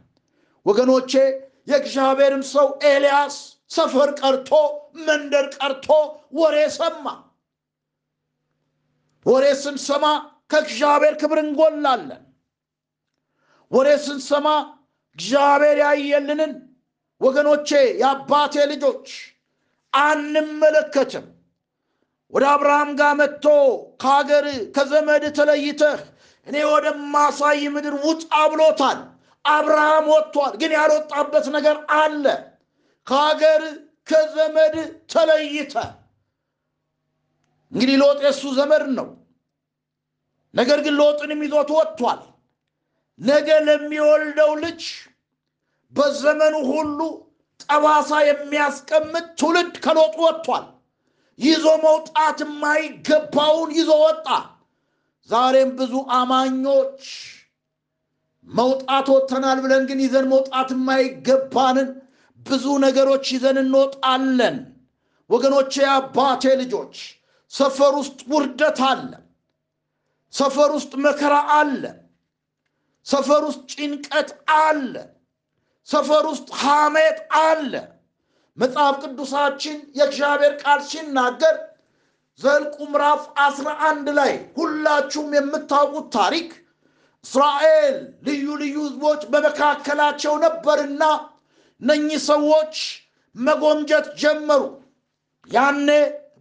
ወገኖቼ 0.65 1.11
የእግዚአብሔርም 1.71 2.43
ሰው 2.51 2.67
ኤልያስ 2.89 3.35
ሰፈር 3.71 4.09
ቀርቶ 4.21 4.51
መንደር 5.07 5.45
ቀርቶ 5.55 5.87
ወሬ 6.37 6.57
ሰማ። 6.77 7.05
ወሬ 9.25 9.45
ስንሰማ 9.61 10.05
ከእግዚአብሔር 10.51 11.15
ክብር 11.21 11.39
እንጎላለን። 11.43 12.23
ወሬ 13.71 13.87
ስንሰማ 14.05 14.47
እግዚአብሔር 15.17 15.77
ያየልንን 15.83 16.53
ወገኖቼ 17.21 17.69
የአባቴ 18.01 18.55
ልጆች 18.71 19.07
አንመለከትም። 19.93 21.25
ወደ 22.33 22.45
አብርሃም 22.53 22.89
ጋር 22.99 23.11
መጥቶ 23.19 23.45
ከሀገር 24.01 24.45
ከዘመድ 24.75 25.23
ተለይተህ 25.37 25.99
እኔ 26.47 26.55
ወደማሳይ 26.71 27.61
ምድር 27.75 27.95
ውጣ 28.05 28.23
ብሎታል። 28.51 28.99
አብርሃም 29.45 30.05
ወጥቷል፣ 30.13 30.53
ግን 30.61 30.71
ያልወጣበት 30.77 31.45
ነገር 31.55 31.77
አለ። 31.97 32.25
ከሀገር 33.07 33.61
ከዘመድ 34.09 34.75
ተለይተ 35.13 35.73
እንግዲህ 37.71 37.95
ሎጥ 38.01 38.19
የሱ 38.25 38.43
ዘመድ 38.57 38.83
ነው። 38.97 39.07
ነገር 40.53 40.79
ግን 40.85 40.95
ሎጥንም 40.99 41.41
ይዞት 41.45 41.69
ወጥቷል። 41.77 42.19
ነገ 43.19 43.47
ለሚወልደው 43.67 44.51
ልጅ 44.63 44.83
በዘመኑ 45.93 46.55
ሁሉ 46.71 46.99
ጠባሳ 47.63 48.11
የሚያስቀምጥ 48.27 49.25
ትውልድ 49.39 49.75
ከሎጥ 49.85 50.15
ወጥቷል። 50.23 50.65
ይዞ 51.39 51.65
መውጣት 51.83 52.39
የማይገባውን 52.45 53.69
ይዞ 53.77 53.91
ወጣ። 54.03 54.27
ዛሬም 55.29 55.69
ብዙ 55.79 55.93
አማኞች 56.17 57.01
መውጣት 58.47 59.07
ወጥተናል 59.13 59.57
ብለን 59.63 59.83
ግን 59.89 59.99
ይዘን 60.03 60.25
መውጣት 60.33 60.69
የማይገባንን 60.75 61.89
ብዙ 62.39 62.65
ነገሮች 62.85 63.25
ይዘን 63.35 63.57
እንወጣለን። 63.63 64.57
ወገኖቼ፣ 65.29 65.73
የአባቴ 65.79 66.43
ልጆች 66.61 66.95
ሰፈር 67.51 67.93
ውስጥ 67.99 68.19
ውርደት 68.31 68.79
አለ። 68.89 69.11
ሰፈር 70.33 70.69
ውስጥ 70.77 70.93
መከራ 71.05 71.35
አለ። 71.57 71.83
ሰፈር 73.05 73.41
ውስጥ 73.49 73.61
ጭንቀት 73.73 74.29
አለ። 74.61 74.93
ሰፈር 75.87 76.25
ውስጥ 76.31 76.47
ሐሜት 76.61 77.19
አለ። 77.41 77.73
መጽሐፍ 78.57 78.95
ቅዱሳችን 79.03 79.77
የእግዚአብሔር 79.97 80.53
ቃል 80.61 80.79
ሲናገር 80.87 81.55
ዘልቁ 82.39 82.77
ምዕራፍ 82.91 83.21
አስራ 83.43 83.67
አንድ 83.87 84.07
ላይ 84.17 84.31
ሁላችሁም 84.57 85.29
የምታውቁት 85.37 86.07
ታሪክ 86.17 86.49
እስራኤል 87.25 87.95
ልዩ 88.27 88.47
ልዩ 88.61 88.75
ሕዝቦች 88.85 89.21
በመካከላቸው 89.31 90.33
ነበርና 90.45 91.03
እነኚህ 91.81 92.19
ሰዎች 92.29 92.75
መጎምጀት 93.35 94.07
ጀመሩ። 94.21 94.61
ያኔ 95.49 95.89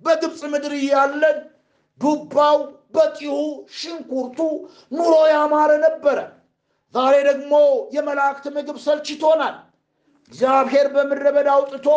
በግብፅ 0.05 0.41
ምድር 0.53 0.73
እያለን 0.79 1.39
ዱባው፣ 2.01 2.59
በጢሁ፣ 2.95 3.37
ሽንኩርቱ 3.79 4.39
ኑሮ 4.93 5.15
ያማረ 5.33 5.71
ነበረ። 5.85 6.19
ዛሬ 6.95 7.15
ደግሞ 7.29 7.53
የመላእክት 7.97 8.45
ምግብ 8.57 8.77
ሰልችቶናል። 8.85 9.57
እግዚአብሔር 10.33 10.87
በምድረ 10.95 11.27
በዳ 11.37 11.49
አውጥቶ 11.57 11.89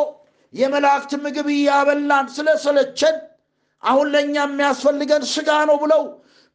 የመላእክት 0.53 1.11
ምግብ 1.23 1.47
እያበላን 1.53 2.27
ስለሰለቸን 2.35 3.15
አሁን 3.83 4.07
ለእኛ 4.13 4.35
የሚያስፈልገን 4.43 5.23
ስጋ 5.31 5.49
ነው 5.69 5.77
ብለው 5.83 6.03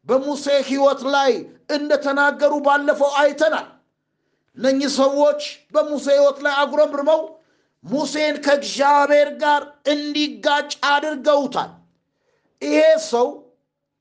በሙሴ 0.06 0.46
ሕይወት 0.68 1.02
ላይ 1.14 1.32
እንደተናገሩ 1.76 2.52
ባለፈው 2.66 3.12
አይተናል። 3.20 3.68
እነኚህ 4.56 4.90
ሰዎች 4.98 5.40
በሙሴ 5.74 6.06
ሕይወት 6.14 6.38
ላይ 6.44 6.54
አጉረምርመው 6.62 7.22
ሙሴን 7.84 8.36
ከእግዚአብሔር 8.44 9.30
ጋር 9.40 9.62
እንዲጋጭ 9.92 10.70
አድርገውታል። 10.90 11.72
ይሄ 12.62 12.78
ሰው 13.08 13.26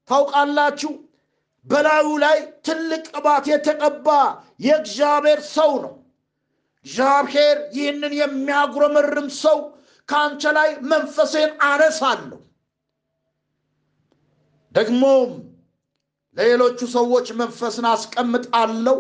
ታውቃላችሁ፣ 0.10 0.92
በላዩ 1.66 2.08
ላይ 2.24 2.38
ትልቅ 2.66 3.04
ቅባት 3.12 3.46
የተቀባ 3.52 4.08
የእግዚአብሔር 4.60 5.40
ሰው 5.54 5.72
ነው። 5.84 5.94
እግዚአብሔር 6.86 7.58
ይህንን 7.76 8.14
የሚያጉረመርም 8.18 9.28
ሰው 9.42 9.58
ከአንተ 10.10 10.44
ላይ 10.58 10.70
መንፈሴን 10.92 11.52
አነሳለሁ፣ 11.68 12.40
ደግሞም 14.76 15.32
ለሌሎቹ 16.38 16.80
ሰዎች 16.96 17.28
መንፈስን 17.42 17.86
አስቀምጣለሁ፣ 17.92 18.98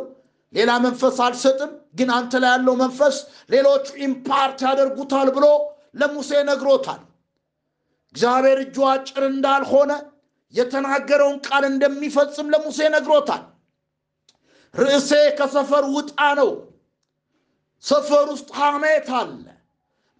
ሌላ 0.53 0.71
መንፈስ 0.85 1.15
አልሰጥም፣ 1.25 1.71
ግን 1.99 2.09
አንተ 2.17 2.33
ላይ 2.43 2.51
ያለው 2.53 2.75
መንፈስ 2.81 3.15
ሌሎቹ 3.49 3.85
impart 4.07 4.59
ያደርጉታል 4.67 5.29
ብሎ 5.35 5.45
ለሙሴ 5.99 6.31
ነግሮታል። 6.49 7.01
እግዚአብሔር 8.15 8.59
እጁ 8.65 8.77
አጭር 8.91 9.23
እንዳልሆነ 9.29 9.91
የተናገረውን 10.53 11.37
ቃል 11.47 11.63
እንደሚፈጽም 11.69 12.51
ለሙሴ 12.53 12.79
ነግሮታል። 12.95 13.43
ርዕሴ 14.73 15.11
ከሰፈር 15.37 15.85
ውጣ 15.95 16.11
ነው። 16.39 16.51
ሰፈር 17.83 18.25
ውስጥ 18.33 18.49
ሐሜት 18.59 19.07
አለ። 19.19 19.45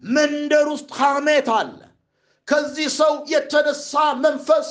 መንደር 0.02 0.66
ውስጥ 0.72 0.90
ሐሜት 1.00 1.48
አለ። 1.56 1.78
ከዚህ 2.48 2.88
ሰው 3.00 3.12
የተነሳ 3.32 3.92
መንፈስ 4.24 4.70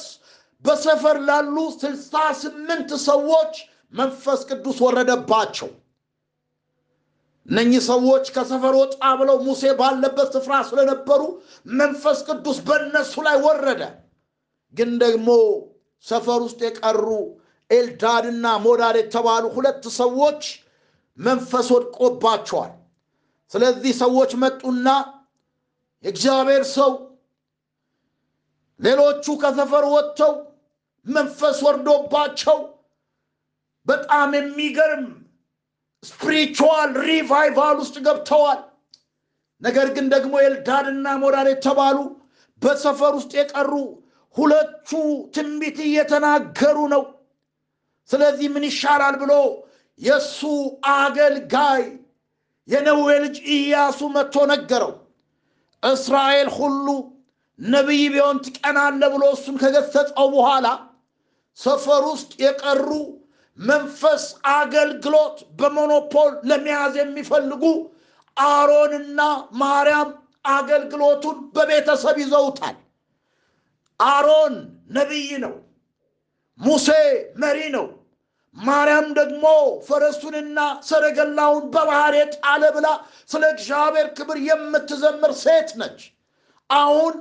በሰፈር 0.63 1.17
ላሉ 1.29 1.55
ስልሳ 1.79 2.11
ስምንት 2.41 2.91
ሰዎች 3.05 3.53
መንፈስ 3.93 4.41
ቅዱስ 4.49 4.77
ወረደባቸው። 4.85 5.69
እነኚህ 7.45 7.81
ሰዎች 7.87 8.25
ከሰፈር 8.35 8.75
ወጣ 8.81 9.03
ብለው 9.19 9.37
ሙሴ 9.47 9.71
ባለበት 9.79 10.29
ስፍራ 10.35 10.53
ስለነበሩ 10.69 11.21
መንፈስ 11.75 12.19
ቅዱስ 12.27 12.57
በእነሱ 12.67 13.13
ላይ 13.27 13.37
ወረደ። 13.45 13.81
ግን 14.73 14.91
ደግሞ 15.03 15.27
ሰፈር 16.05 16.39
ውስጥ 16.45 16.59
የቀሩ 16.65 17.07
ኤልዳድና 17.69 18.45
ሞዳድ 18.63 18.95
የተባሉ 18.99 19.43
ሁለት 19.55 19.83
ሰዎች 19.99 20.41
መንፈስ 21.19 21.67
ወድቆባቸዋል። 21.75 22.71
ስለዚህ 23.51 23.93
ሰዎች 24.01 24.31
መጡና 24.43 24.87
የእግዚአብሔር 26.03 26.63
ሰው 26.75 26.91
ሌሎቹ 28.79 29.25
ከሰፈር 29.41 29.85
ወጥተው 29.93 30.33
መንፈስ 31.05 31.57
ወርዶባቸው 31.65 32.57
በጣም 33.87 34.29
የሚገርም 34.37 35.05
spiritual 36.03 36.91
revival 37.05 37.75
ውስጥ 37.81 37.95
ገብተዋል። 38.05 38.61
ነገር 39.61 39.87
ግን 39.95 40.05
ደግሞ 40.13 40.33
ኤልዳድና 40.45 41.07
ሞዳድ 41.21 41.47
የተባሉ 41.51 41.97
በሰፈር 42.61 43.13
ውስጥ 43.19 43.31
የቀሩ 43.37 43.71
ሁለቱ 44.37 44.89
ትንቢት 45.35 45.77
እየተናገሩ 45.85 46.77
ነው። 46.93 47.03
ስለዚህ 48.09 48.47
ምን 48.53 48.63
ይሻላል 48.69 49.15
ብሎ 49.21 49.33
የእሱ 49.99 50.39
አገልጋይ 50.95 51.83
የነዌ 52.67 53.07
ልጅ 53.23 53.35
ኢያሱ 53.55 53.99
መጥቶ 54.15 54.45
ነገረው። 54.51 54.93
እስራኤል 55.83 56.49
ሁሉ 56.57 56.87
ነቢይ 57.59 58.03
ቢሆን 58.13 58.37
ትቀናለ 58.45 59.01
ብሎ 59.13 59.23
እሱን 59.35 59.55
ከገሰጸው 59.61 60.27
በኋላ 60.35 60.67
ሰፈር 61.59 62.03
ውስጥ 62.11 62.31
የቀሩ 62.43 62.89
መንፈስ 63.59 64.23
አገልግሎት 64.53 65.37
በሞኖፖል 65.59 66.31
ለመያዝ 66.49 66.93
የሚፈልጉ 67.01 67.63
አሮንና 68.37 69.19
ማርያም 69.61 70.09
አገልግሎቱን 70.51 71.37
በቤተሰብ 71.55 72.15
ይዘውታል። 72.23 72.77
አሮን 73.99 74.55
ነቢይ 74.97 75.29
ነው። 75.43 75.53
ሙሴ 76.59 76.87
መሪ 77.37 77.59
ነው። 77.75 77.85
ማርያም 78.57 79.07
ደግሞ 79.17 79.45
ፈረሱንና 79.87 80.59
ሰረገላውን 80.87 81.63
በባህር 81.73 82.15
የጣለ 82.17 82.63
ብላ 82.75 82.87
ስለ 83.29 83.43
እግዚአብሔር 83.53 84.07
ክብር 84.17 84.37
የምትዘምር 84.47 85.31
ሴት 85.41 85.69
ነች። 85.79 85.99
አሁን 86.69 87.13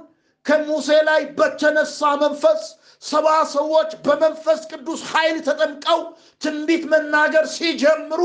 ከሙሴ 0.47 0.89
ላይ 1.09 1.23
በተነሳ 1.39 2.11
መንፈስ 2.23 2.63
ሰባ 3.03 3.27
ሰዎች 3.55 3.91
በመንፈስ 4.05 4.61
ቅዱስ 4.71 5.01
ኃይል 5.13 5.39
ተጠምቀው 5.47 6.01
ትንቢት 6.43 6.85
መናገር 6.93 7.47
ሲጀምሩ 7.55 8.21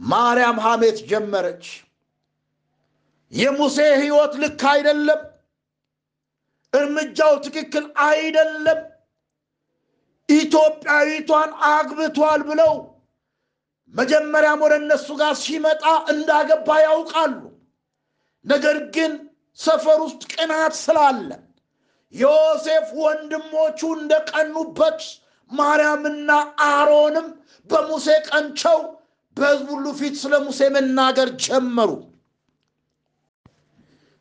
ማርያም 0.00 0.58
ሐሜት 0.64 0.98
ጀመረች። 1.10 1.64
የሙሴ 3.32 3.78
ሕይወት 4.00 4.32
ልክ 4.42 4.62
አይደለም፣ 4.72 5.20
እርምጃው 6.72 7.34
ትክክል 7.44 7.84
አይደለም፣ 8.06 8.80
ኢትዮጵያዊቷን 10.34 11.50
አግብቷል 11.70 12.42
ብለው 12.48 12.74
መጀመሪያም 13.94 14.60
ወደ 14.64 14.74
እነሱ 14.82 15.08
ጋር 15.20 15.32
ሲመጣ 15.42 15.82
እንዳገባ 16.12 16.68
ያውቃሉ። 16.84 17.40
ነገር 18.44 18.76
ግን 18.94 19.12
ሰፈር 19.58 19.98
ውስጥ 20.04 20.22
ቅናት 20.34 20.74
ስላለ 20.84 21.28
ዮሴፍ 22.14 22.88
ወንድሞቹ 23.02 23.80
እንደቀኑበት 23.98 25.00
ማርያምና 25.50 26.30
አሮንም 26.68 27.26
በሙሴ 27.70 28.06
ቀንቸው 28.28 28.78
በሕዝብ 29.36 29.68
ሁሉ 29.74 29.86
ፊት 29.98 30.14
ስለ 30.22 30.34
ሙሴ 30.46 30.60
መናገር 30.74 31.28
ጀመሩ። 31.44 31.90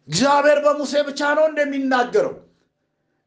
እግዚአብሔር 0.08 0.60
በሙሴ 0.65 0.93
ብቻ 1.10 1.21
ነው 1.38 1.45
እንደሚናገረው 1.50 2.36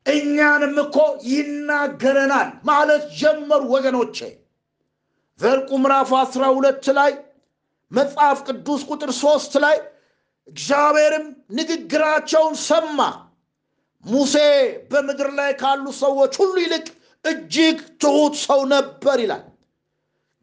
እኛንም 0.06 0.74
እኮ 0.82 0.96
ይናገረናል 1.28 2.48
ማለት 2.64 3.04
ጀመሩ። 3.20 3.62
ወገኖቼ 3.74 4.16
ዘኍልቍ 5.40 5.70
ምዕራፍ 5.82 6.10
አስራ 6.20 6.42
ሁለት 6.56 6.86
ላይ 6.98 7.12
መጽሐፍ 7.92 8.38
ቅዱስ 8.48 8.82
ቁጥር 8.90 9.10
ሶስት 9.22 9.52
ላይ 9.64 9.76
እግዚአብሔርም 10.48 11.26
ንግግራቸውን 11.58 12.54
ሰማ፣ 12.66 12.98
ሙሴ 14.04 14.34
በምድር 14.90 15.28
ላይ 15.38 15.50
ካሉ 15.60 15.84
ሰዎች 16.02 16.32
ሁሉ 16.40 16.54
ይልቅ 16.64 16.86
እጅግ 17.24 17.78
ትሑት 18.02 18.34
ሰው 18.44 18.60
ነበር 18.74 19.18
ይላል። 19.24 19.44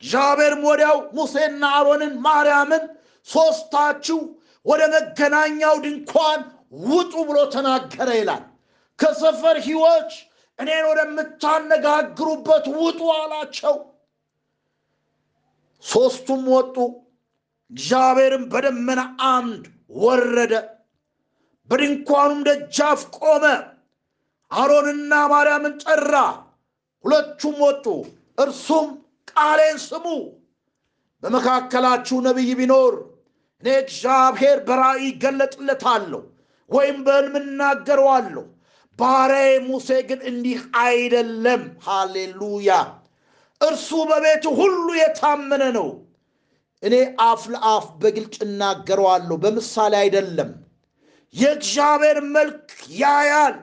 እግዚአብሔርም 0.04 0.62
ወዲያው 0.70 0.98
ሙሴና 1.18 1.64
አሮንን 1.78 2.14
ማርያምን 2.26 2.84
ሦስታችሁ 3.28 4.20
ወደ 4.66 4.82
መገናኛው 4.94 5.76
ድንኳን 5.84 6.40
ውጡ 6.88 7.14
ብሎ 7.30 7.38
ተናገረ 7.54 8.10
ይላል። 8.20 8.44
ከሰፈር 9.02 9.58
ሕይወት 9.66 10.12
እኔን 10.60 10.86
ወደምታነጋግሩበት 10.90 12.66
ውጡ 12.78 13.02
አላቸው። 13.16 13.76
ሦስቱም 15.84 16.44
ወጡ። 16.54 16.76
እግዚአብሔርም 17.72 18.44
በደመና 18.52 19.02
አምድ 19.28 19.64
ወረደ፣ 20.02 20.54
በድንኳኑም 21.70 22.40
ደጃፍ 22.48 23.02
ቆመ። 23.18 23.44
አሮንና 24.52 25.14
ማርያምን 25.32 25.74
ጠራ፣ 25.84 26.14
ሁለቱም 27.06 27.58
ወጡ። 27.66 27.86
እርሱም 28.38 28.88
ቃሌን 29.32 29.78
ስሙ፣ 29.86 30.06
በመካከላችሁ 31.24 32.18
ነቢይ 32.28 32.52
ቢኖር 32.60 32.94
እኔ 33.64 33.70
እግዚአብሔር 33.82 34.58
በራእይ 34.68 35.04
ይገለጥለታለሁ 35.08 36.22
ወይም 36.70 36.98
በሕልም 37.06 37.36
እናገረዋለሁ። 37.42 38.46
ባሪያዬ 39.02 39.54
ሙሴ 39.68 39.90
ግን 40.10 40.20
እንዲህ 40.30 40.58
አይደለም። 40.84 41.62
ሃሌሉያ! 41.86 42.70
እርሱ 43.62 43.90
በቤቱ 44.10 44.46
ሁሉ 44.60 44.88
የታመነ 45.00 45.64
ነው። 45.78 45.90
እኔ 46.84 46.96
አፍ 47.26 47.42
ለአፍ 47.54 47.86
በግልጥ 48.02 48.36
እናገረዋለሁ፣ 48.46 49.36
በምሳሌ 49.44 49.94
አይደለም። 50.02 50.52
የእግዚአብሔር 51.36 52.18
መልክ 52.36 52.70
ያያል። 53.02 53.58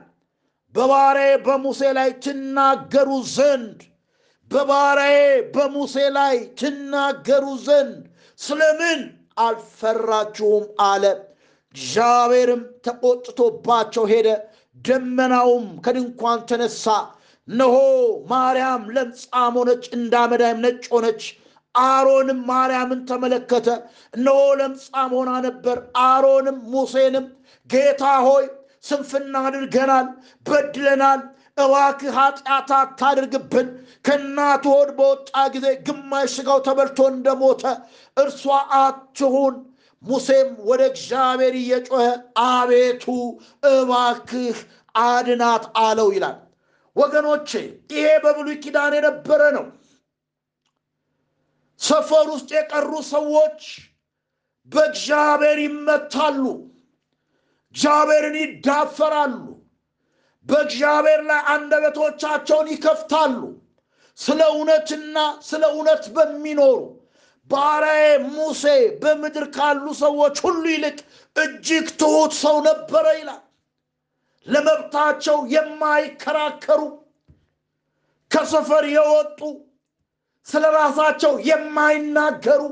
በባሪያዬ 0.75 1.35
በሙሴ 1.47 1.81
ላይ 1.99 2.11
ትናገሩ 2.25 3.09
ዘንድ 3.37 3.79
በባሪያዬ 4.51 5.17
በሙሴ 5.55 5.97
ላይ 6.17 6.37
ትናገሩ 6.61 7.45
ዘንድ 7.67 7.99
ስለምን 8.39 9.01
አልፈራችሁም? 9.39 10.65
አለ። 10.87 11.05
እግዚአብሔርም 11.75 12.63
ተቆጥቶባቸው 12.87 14.05
ሄደ። 14.13 14.29
ደመናውም 14.85 15.67
ከድንኳን 15.85 16.41
ተነሳ። 16.49 16.85
እነሆ 17.49 17.75
ማርያም 18.31 18.83
ለምጻም 18.95 19.55
ሆነች፣ 19.59 19.85
እንዳመዳይም 19.97 20.59
ነጭ 20.65 20.83
ሆነች። 20.93 21.23
አሮንም 21.75 22.39
ማርያምን 22.49 23.01
ተመለከተ፣ 23.09 23.67
እነሆ 24.15 24.39
ለምጻም 24.61 25.11
ሆና 25.17 25.31
ነበር። 25.47 25.77
አሮንም 26.05 26.59
ሙሴንም 26.73 27.27
ጌታ 27.71 28.05
ሆይ 28.27 28.45
ስንፍና 28.85 29.35
አድርገናል፣ 29.47 30.07
በድለናል፣ 30.47 31.21
እባክህ 31.59 32.17
ኃጢአት 32.19 32.69
አታድርግብን። 32.79 33.69
ከእናቱ 34.05 34.65
ሆድ 34.75 34.91
በወጣ 34.99 35.33
ጊዜ 35.55 35.67
ግማሽ 35.87 36.29
ሥጋው 36.37 36.61
ተበልቶ 36.67 36.99
እንደሞተ 37.13 37.63
እርሷ 38.17 38.45
አትሁን። 38.81 39.57
ሙሴም 40.05 40.49
ወደ 40.67 40.83
እግዚአብሔር 40.91 41.55
እየጮኸ 41.61 42.03
አቤቱ 42.49 43.05
እባክህ 43.71 44.59
አድናት 45.05 45.65
አለው 45.81 46.09
ይላል። 46.17 46.39
ወገኖቼ 46.97 47.51
ይሄ 47.93 48.07
በብሉይ 48.25 48.57
ኪዳን 48.63 48.93
የነበረ 48.97 49.43
ነው። 49.57 49.67
ሰፈር 51.81 52.27
ውስጥ 52.33 52.49
የቀሩ 52.57 52.93
ሰዎች 53.11 53.61
በእግዚአብሔር 54.73 55.59
ይመታሉ፣ 55.67 56.43
እግዚአብሔርን 57.75 58.37
ይዳፈራሉ፣ 58.41 59.37
በእግዚአብሔር 60.47 61.21
ላይ 61.29 61.41
አንደበቶቻቸውን 61.55 62.69
ይከፍታሉ። 62.73 63.41
ስለ 64.19 64.41
እውነትና 64.53 65.17
ስለ 65.43 65.63
እውነት 65.73 66.05
በሚኖሩ 66.15 66.79
ባሪያዬ 67.51 68.07
ሙሴ 68.31 68.65
በምድር 69.03 69.47
ካሉ 69.55 69.85
ሰዎች 70.01 70.37
ሁሉ 70.45 70.65
ይልቅ 70.73 70.99
እጅግ 71.37 71.87
ትሑት 72.01 72.33
ሰው 72.43 72.57
ነበረ 72.67 73.07
ይላል። 73.19 73.43
ለመብታቸው 74.47 75.39
የማይከራከሩ 75.55 76.81
ከሰፈር 78.31 78.85
የወጡ 78.95 79.41
ስለ 80.47 80.65
ራሳቸው 80.77 81.33
የማይናገሩ 81.49 82.63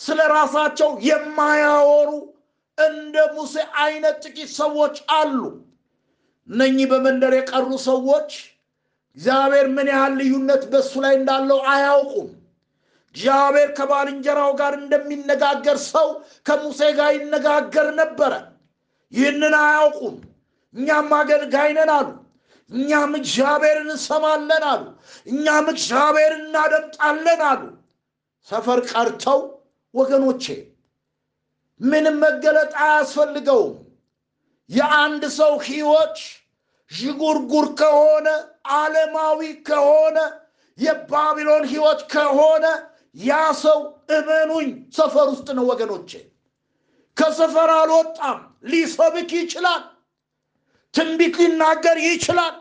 ስለ 0.00 0.20
ራሳቸው 0.34 0.90
የማያወሩ 1.08 2.10
እንደ 2.78 3.16
ሙሴ 3.34 3.54
አይነት 3.82 4.16
ጥቂት 4.24 4.50
ሰዎች 4.60 4.96
አሉ። 5.16 5.38
እነኚህ 6.48 6.86
በመንደር 6.92 7.34
የቀሩ 7.36 7.68
ሰዎች 7.88 8.30
እግዚአብሔር 9.16 9.66
ምን 9.74 9.88
ያህል 9.92 10.14
ልዩነት 10.20 10.62
በእሱ 10.70 10.92
ላይ 11.04 11.14
እንዳለው 11.18 11.58
አያውቁም። 11.72 12.28
እግዚአብሔር 13.14 13.70
ከባልንጀራው 13.78 14.50
ጋር 14.60 14.72
እንደሚነጋገር 14.78 15.78
ሰው 15.88 16.08
ከሙሴ 16.46 16.80
ጋር 16.98 17.10
ይነጋገር 17.16 17.88
ነበረ። 17.98 18.32
ይህንን 19.12 19.54
አያውቁም። 19.60 20.16
እኛም 20.74 21.10
አገልጋይ 21.16 21.70
ነን 21.78 21.90
አሉ። 21.96 22.08
እኛም 22.70 23.12
እግዚአብሔርን 23.18 23.88
እንሰማለን 23.88 24.64
አሉ። 24.70 24.84
እኛም 25.26 25.66
እግዚአብሔር 25.74 26.32
እናደምጣለን 26.38 27.42
አሉ። 27.50 27.62
ሰፈር 28.48 28.80
ቀርተው 28.90 29.40
ወገኖቼ 29.94 30.44
ምንም 31.80 32.16
መገለጥ 32.24 32.72
አያስፈልገውም። 32.84 33.76
የአንድ 34.70 35.22
ሰው 35.36 35.52
ሕይወት 35.66 36.18
ዥጉርጉር 36.90 37.66
ከሆነ 37.80 38.28
ዓለማዊ 38.74 39.40
ከሆነ 39.68 40.18
የባቢሎን 40.78 41.64
ሕይወት 41.70 42.00
ከሆነ 42.12 42.64
ያ 43.16 43.32
ሰው 43.60 43.78
እመኑኝ 44.16 44.68
ሰፈር 44.94 45.26
ውስጥ 45.32 45.48
ነው 45.56 45.64
ወገኖቼ። 45.70 46.10
ከሰፈር 47.16 47.70
አልወጣም። 47.74 48.38
ሊሰብክ 48.64 49.30
ይችላል። 49.38 49.82
ትንቢት 50.94 51.34
ሊናገር 51.40 51.98
ይችላል። 52.06 52.54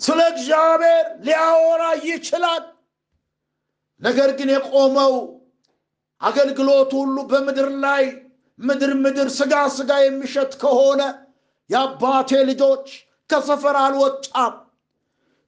ስለ 0.00 0.20
እግዚአብሔር 0.32 1.06
ሊያወራ 1.26 1.82
ይችላል። 2.06 2.62
ነገር 4.02 4.30
ግን 4.38 4.48
የቆመው 4.54 5.14
አገልግሎት 6.20 6.90
ሁሉ 6.98 7.16
በምድር 7.30 7.68
ላይ 7.84 8.04
ምድር 8.58 8.92
ምድር 9.04 9.28
ስጋ 9.36 9.54
ስጋ 9.76 9.90
የሚሸት 10.02 10.52
ከሆነ 10.62 11.02
የአባቴ 11.70 12.30
ልጆች 12.50 12.86
ከሰፈር 13.30 13.76
አልወጣም። 13.82 14.52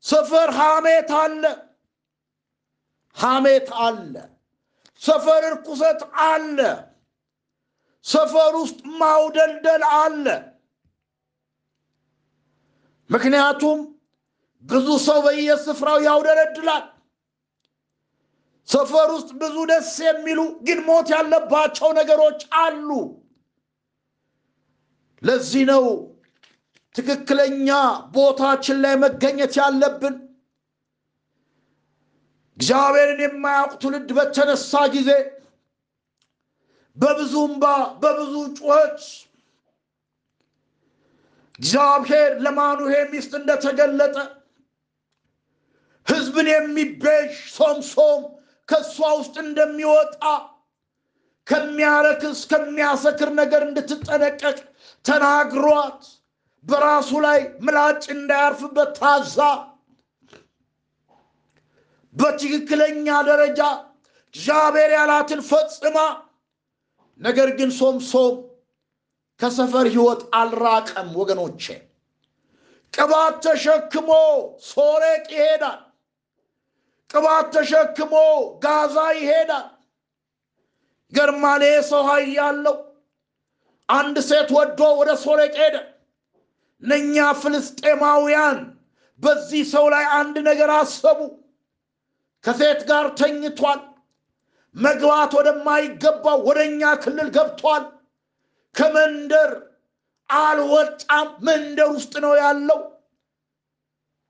ሰፈር 0.05 0.51
ሐሜት 0.59 1.11
አለ፣ 1.19 1.43
ሐሜት 3.17 3.69
አለ። 3.81 4.15
ሰፈር 5.03 5.43
እርኩሰት 5.49 6.01
አለ። 6.27 6.59
ሰፈር 8.05 8.53
ውስጥ 8.63 8.81
ማውደልደል 9.01 9.83
አለ። 9.97 10.27
ምክንያቱም 13.11 13.79
ብዙ 14.65 14.89
ሰው 15.07 15.19
በየስፍራው 15.25 15.99
ያውደለድላል። 16.07 16.85
ሰፈር 18.69 19.09
ውስጥ 19.17 19.31
ብዙ 19.41 19.57
ደስ 19.71 19.93
የሚሉ 20.07 20.39
ግን 20.67 20.79
ሞት 20.87 21.09
ያለባቸው 21.15 21.89
ነገሮች 21.99 22.41
አሉ። 22.61 22.89
ለዚህ 25.23 25.63
ነው 25.71 25.85
ትክክለኛ 26.95 27.69
ቦታችን 28.15 28.77
ላይ 28.85 28.95
መገኘት 29.05 29.55
ያለብን። 29.61 30.15
እግዚአብሔርን 32.59 33.21
የማያውቅ 33.23 33.73
ትውልድ 33.81 34.11
በተነሳ 34.17 34.73
ጊዜ 34.95 35.11
በብዙ 36.97 37.35
እምባ 37.49 37.65
በብዙ 38.03 38.35
ጩኸት 38.59 39.01
እግዚአብሔር 41.59 42.33
ለማኑሄ 42.45 42.95
ሚስት 43.13 43.33
እንደተገለጠ 43.39 44.17
ሕዝብን 46.07 46.49
የሚቤዥ 46.51 47.31
ሶምሶም 47.55 48.21
ከእሷ 48.69 48.99
ውስጥ 49.19 49.35
እንደሚወጣ 49.45 50.23
ከሚያረክስ 51.47 52.41
ከሚያሰክር 52.51 53.31
ነገር 53.41 53.63
እንድትጠነቀቅ 53.67 54.59
ተናግሯት 55.05 56.01
በራሱ 56.65 57.11
ላይ 57.27 57.41
ምላጭ 57.67 58.05
እንዳያርፍበት 58.15 58.91
ታዛ 58.99 59.39
በትክክለኛ 62.17 63.09
ደረጃ 63.29 63.61
እግዚአብሔር 64.35 64.91
ያላትን 64.97 65.41
ፈጽማ 65.49 65.99
ነገር 67.21 67.49
ግን 67.59 67.71
ሶምሶም 67.79 68.35
ከሰፈር 69.41 69.87
ህይወት 69.95 70.23
አልራቀም። 70.39 71.09
ወገኖቼ 71.21 71.65
ቅባት 72.95 73.35
ተሸክሞ 73.45 74.11
ሶሬቅ 74.67 75.25
ይሄዳል። 75.35 75.81
ቅባት 77.11 77.47
ተሸክሞ 77.55 78.15
ጋዛ 78.65 78.97
ይሄዳል። 79.19 79.67
ገርማሌ 81.13 81.63
ሰው 81.91 82.03
ኃይል 82.09 82.31
ያለው 82.39 82.77
አንድ 83.89 84.17
ሴት 84.29 84.49
ወዶ 84.57 84.81
ወደ 85.01 85.11
ሶሬቅ 85.25 85.53
ሄደ። 85.63 85.77
እነኛ 86.83 87.17
ፍልስጤማውያን 87.43 88.59
በዚህ 89.21 89.63
ሰው 89.75 89.85
ላይ 89.95 90.05
አንድ 90.19 90.37
ነገር 90.49 90.71
አሰቡ። 90.79 91.21
ከሴት 92.45 92.81
ጋር 92.91 93.07
ተኝቷል። 93.19 93.81
መግባት 94.75 95.33
ወደማይገባው 95.39 96.39
ወደ 96.49 96.59
እኛ 96.69 96.83
ክልል 97.05 97.29
ገብቷል። 97.37 97.85
ከመንደር 98.75 99.51
አልወጣም፣ 100.31 101.29
መንደር 101.47 101.89
ውስጥ 101.97 102.15
ነው 102.25 102.33
ያለው። 102.43 102.81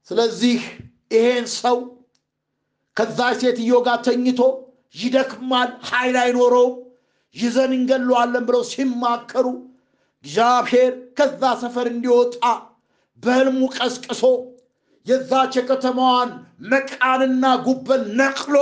ስለዚህ 0.09 0.59
ይሄን 1.11 1.47
ሰው 1.57 1.79
ከዛ 2.97 3.19
ሴትዮ 3.41 3.73
ጋር 3.87 3.99
ተኝቶ 4.07 4.41
ይደክማል፣ 4.97 5.71
ኃይል 5.89 6.17
አይኖረውም፣ 6.23 6.75
ይዘን 7.37 7.73
እንገለዋለን 7.77 8.45
ብለው 8.49 8.63
ሲማከሩ 8.71 9.47
እግዚአብሔር 10.25 10.93
ከዛ 11.19 11.43
ሰፈር 11.63 11.87
እንዲወጣ 11.93 12.43
በሕልሙ 13.23 13.61
ቀስቅሶ 13.77 14.23
የዛች 15.07 15.53
የከተማዋን 15.59 16.31
መቃንና 16.71 17.45
ጉበል 17.67 18.03
ነቅሎ 18.21 18.57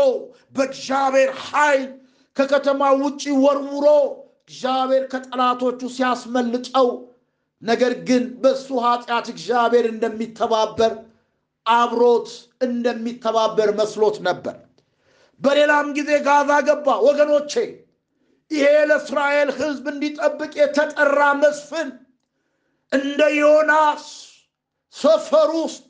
በእግዚአብሔር 0.57 1.31
ኃይል 1.45 1.85
ከከተማ 2.37 2.83
ውጪ 3.03 3.23
ወርውሮ 3.45 3.87
እግዚአብሔር 4.45 5.05
ከጠላቶቹ 5.13 5.81
ሲያስመልጠው፣ 5.95 6.89
ነገር 7.63 7.93
ግን 8.09 8.25
በእሱ 8.43 8.69
ኃጢአት 8.85 9.27
እግዚአብሔር 9.35 9.87
እንደሚተባበር 9.93 10.93
አብሮት 11.67 12.29
እንደሚተባበር 12.67 13.71
መስሎት 13.79 14.17
ነበር። 14.27 14.57
በሌላም 15.41 15.87
ጊዜ 15.97 16.11
ጋዛ 16.27 16.51
ገባ። 16.69 16.87
ወገኖቼ 17.07 17.53
ይሄ 18.51 18.67
ለእስራኤል 18.91 19.51
ሕዝብ 19.59 19.85
እንዲጠብቅ 19.93 20.53
የተጠራ 20.61 21.21
መስፍን 21.41 21.89
እንደ 22.93 23.21
ዮናስ 23.39 24.05
ሰፈር 24.95 25.51
ውስጥ 25.59 25.89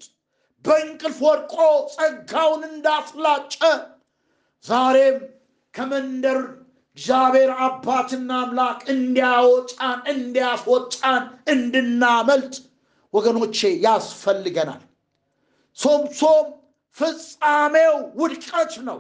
በእንቅልፍ 0.65 1.19
ወድቆ 1.27 1.55
ጸጋውን 1.95 2.63
እንዳስላጨ 2.71 3.57
ዛሬም 4.65 5.19
ከመንደር 5.75 6.39
እግዚአብሔር 6.97 7.51
አባትና 7.65 8.31
አምላክ 8.43 8.81
እንዲያወጣን 8.93 9.99
እንዲያስወጣን 10.13 11.23
እንድናመልጥ 11.55 12.55
ወገኖቼ 13.15 13.57
ያስፈልገናል። 13.85 14.83
ሶምሶም 15.79 16.47
ፍጻሜው 16.97 17.97
ውድቀት 18.21 18.75
ነው። 18.89 18.99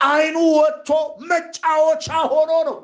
አይኑ 0.00 0.36
ወጥቶ 0.58 0.88
መጫወቻ 1.28 2.06
ሆኖ 2.32 2.52
ነው። 2.68 2.78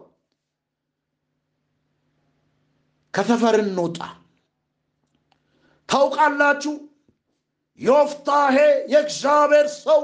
ከሰፈር 3.14 3.56
እንውጣ። 3.62 3.98
ታውቃላችሁ 5.88 6.74
ዮፍታሄ 7.80 8.56
የእግዚአብሔር 8.92 9.66
ሰው 9.80 10.00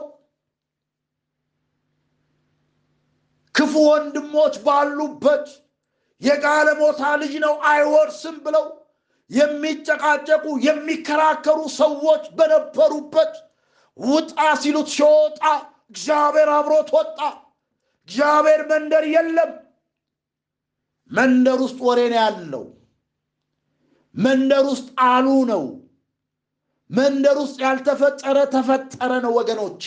ክፉ 3.55 3.72
ወንድሞች 3.89 4.55
ባሉበት 4.64 5.47
የጋለሞታ 6.22 7.03
ልጅ 7.22 7.35
ነው 7.45 7.55
አይወርስም 7.70 8.37
ብለው 8.45 8.66
የሚጨቃጨቁ 9.31 10.45
የሚከራከሩ 10.66 11.59
ሰዎች 11.79 12.25
በነበሩበት 12.37 13.35
ውጣ 13.99 14.33
ሲሉት 14.62 14.89
ሲወጣ 14.95 15.41
እግዚአብሔር 15.91 16.49
አብሮት 16.55 16.89
ወጣ። 16.97 17.18
እግዚአብሔር 18.09 18.62
መንደር 18.70 19.05
የለም። 19.12 19.53
መንደር 21.11 21.59
ውስጥ 21.64 21.79
ወሬ 21.87 22.01
ነው 22.09 22.18
ያለው። 22.20 22.64
መንደር 24.14 24.64
ውስጥ 24.70 24.89
አሉ 25.07 25.29
ነው። 25.53 25.62
መንደር 26.91 27.37
ውስጥ 27.43 27.57
ያልተፈጠረ 27.64 28.39
ተፈጠረ 28.53 29.12
ነው 29.24 29.32
ወገኖቼ። 29.39 29.85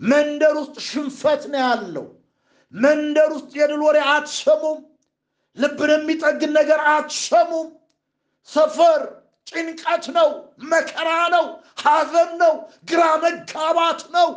መንደር 0.00 0.54
ውስጥ 0.60 0.76
ሽንፈት 0.88 1.42
ነው 1.52 1.60
ያለው። 1.64 2.06
መንደር 2.72 3.30
ውስጥ 3.36 3.50
የድል 3.58 3.82
ወሬ 3.86 3.98
አትሰሙም። 4.12 4.78
ልብን 5.56 5.90
የሚጠግን 5.94 6.52
ነገር 6.58 6.80
አትሰሙም። 6.90 7.68
ሰፈር 8.48 9.00
ጭንቀት 9.46 10.04
ነው፣ 10.16 10.28
መከራ 10.70 11.10
ነው፣ 11.34 11.46
ሐዘን 11.82 12.30
ነው፣ 12.42 12.54
ግራ 12.90 13.02
መጋባት 13.24 14.00
ነው፣ 14.16 14.28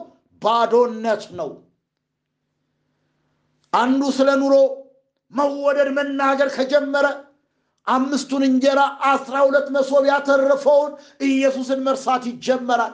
ባዶነት 0.41 1.24
ነው። 1.39 1.49
አንዱ 3.74 4.01
ስለ 4.17 4.30
ኑሮ 4.41 4.55
መወደድ 5.34 5.89
መናገር 5.97 6.49
ከጀመረ 6.55 7.05
አምስቱን 7.88 8.43
እንጀራ 8.47 8.79
አስራ 9.09 9.36
ሁለት 9.45 9.67
መሶብ 9.75 10.03
ያተረፈውን 10.09 10.91
ኢየሱስን 11.27 11.79
መርሳት 11.86 12.23
ይጀመራል። 12.32 12.93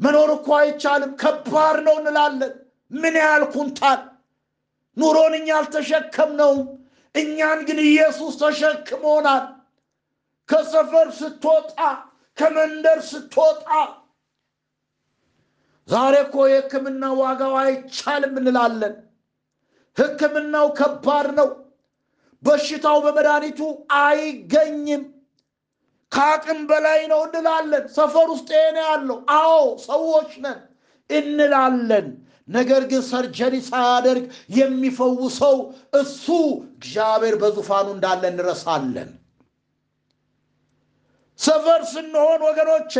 መኖር 0.00 0.30
እኮ 0.36 0.48
አይቻልም፣ 0.58 1.12
ከባድ 1.22 1.76
ነው 1.86 1.96
እንላለን። 2.00 2.52
ምን 2.90 3.14
ያህል 3.20 3.44
ኩንታል 3.54 4.00
ኑሮን 4.96 5.34
እኛ 5.38 5.48
አልተሸከምነውም። 5.58 6.62
እኛን 7.14 7.60
ግን 7.68 7.78
ኢየሱስ 7.86 8.34
ተሸክሞናል። 8.42 9.44
ከሰፈር 10.48 11.08
ስትወጣ፣ 11.18 11.78
ከመንደር 12.38 13.00
ስትወጣ 13.10 13.66
ዛሬ 15.88 16.14
እኮ 16.24 16.36
የሕክምና 16.48 17.04
ዋጋው 17.20 17.54
አይቻልም 17.60 18.34
እንላለን። 18.40 18.94
ሕክምናው 19.96 20.66
ከባድ 20.78 21.26
ነው። 21.38 21.48
በሽታው 22.42 22.98
በመድኃኒቱ 23.04 23.60
አይገኝም። 24.00 25.02
ከአቅም 26.12 26.60
በላይ 26.70 27.00
ነው 27.10 27.20
እንላለን። 27.28 27.84
ሰፈር 27.94 28.28
ውስጥ 28.32 28.48
ይሄ 28.54 28.64
ያለው። 28.84 29.18
አዎ 29.36 29.54
ሰዎች 29.86 30.30
ነን 30.44 30.58
እንላለን። 31.10 32.08
ነገር 32.48 32.82
ግን 32.90 33.02
ሰርጀሪ 33.08 33.54
ሳያደርግ 33.68 34.24
የሚፈውሰው 34.56 35.56
እሱ 36.00 36.26
እግዚአብሔር 36.76 37.34
በዙፋኑ 37.42 37.86
እንዳለ 37.94 38.22
እንረሳለን። 38.32 39.10
ሰፈር 41.38 41.82
ስንሆን 41.92 42.40
ወገኖቼ 42.48 42.92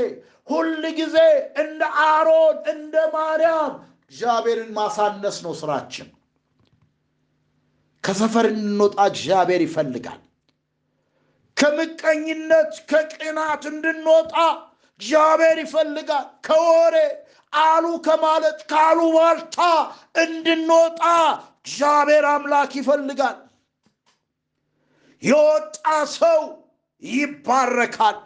ሁል 0.51 0.70
ጊዜ 0.99 1.16
እንደ 1.62 1.82
አሮን 2.07 2.57
እንደ 2.72 2.95
ማርያም 3.14 3.74
እግዚአብሔርን 4.05 4.70
ማሳነስ 4.78 5.36
ነው 5.45 5.53
ስራችን። 5.61 6.09
ከሰፈር 8.05 8.46
እንድንወጣ 8.50 8.96
እግዚአብሔር 9.11 9.62
ይፈልጋል። 9.66 10.20
ከምቀኝነት 11.57 12.72
ከቅናት 12.90 13.62
እንድንወጣ 13.72 14.34
እግዚአብሔር 15.00 15.59
ይፈልጋል። 15.64 16.26
ከወሬ 16.46 16.96
አሉ 17.53 17.84
ከማለት 18.07 18.59
ካሉ 18.70 18.98
ባልታ 19.14 19.59
እንድንወጣ 20.22 21.00
እግዚአብሔር 21.61 22.24
አምላክ 22.30 22.72
ይፈልጋል። 22.78 23.38
የወጣ 25.22 25.76
ሰው 26.14 26.40
ይባረካል። 27.03 28.18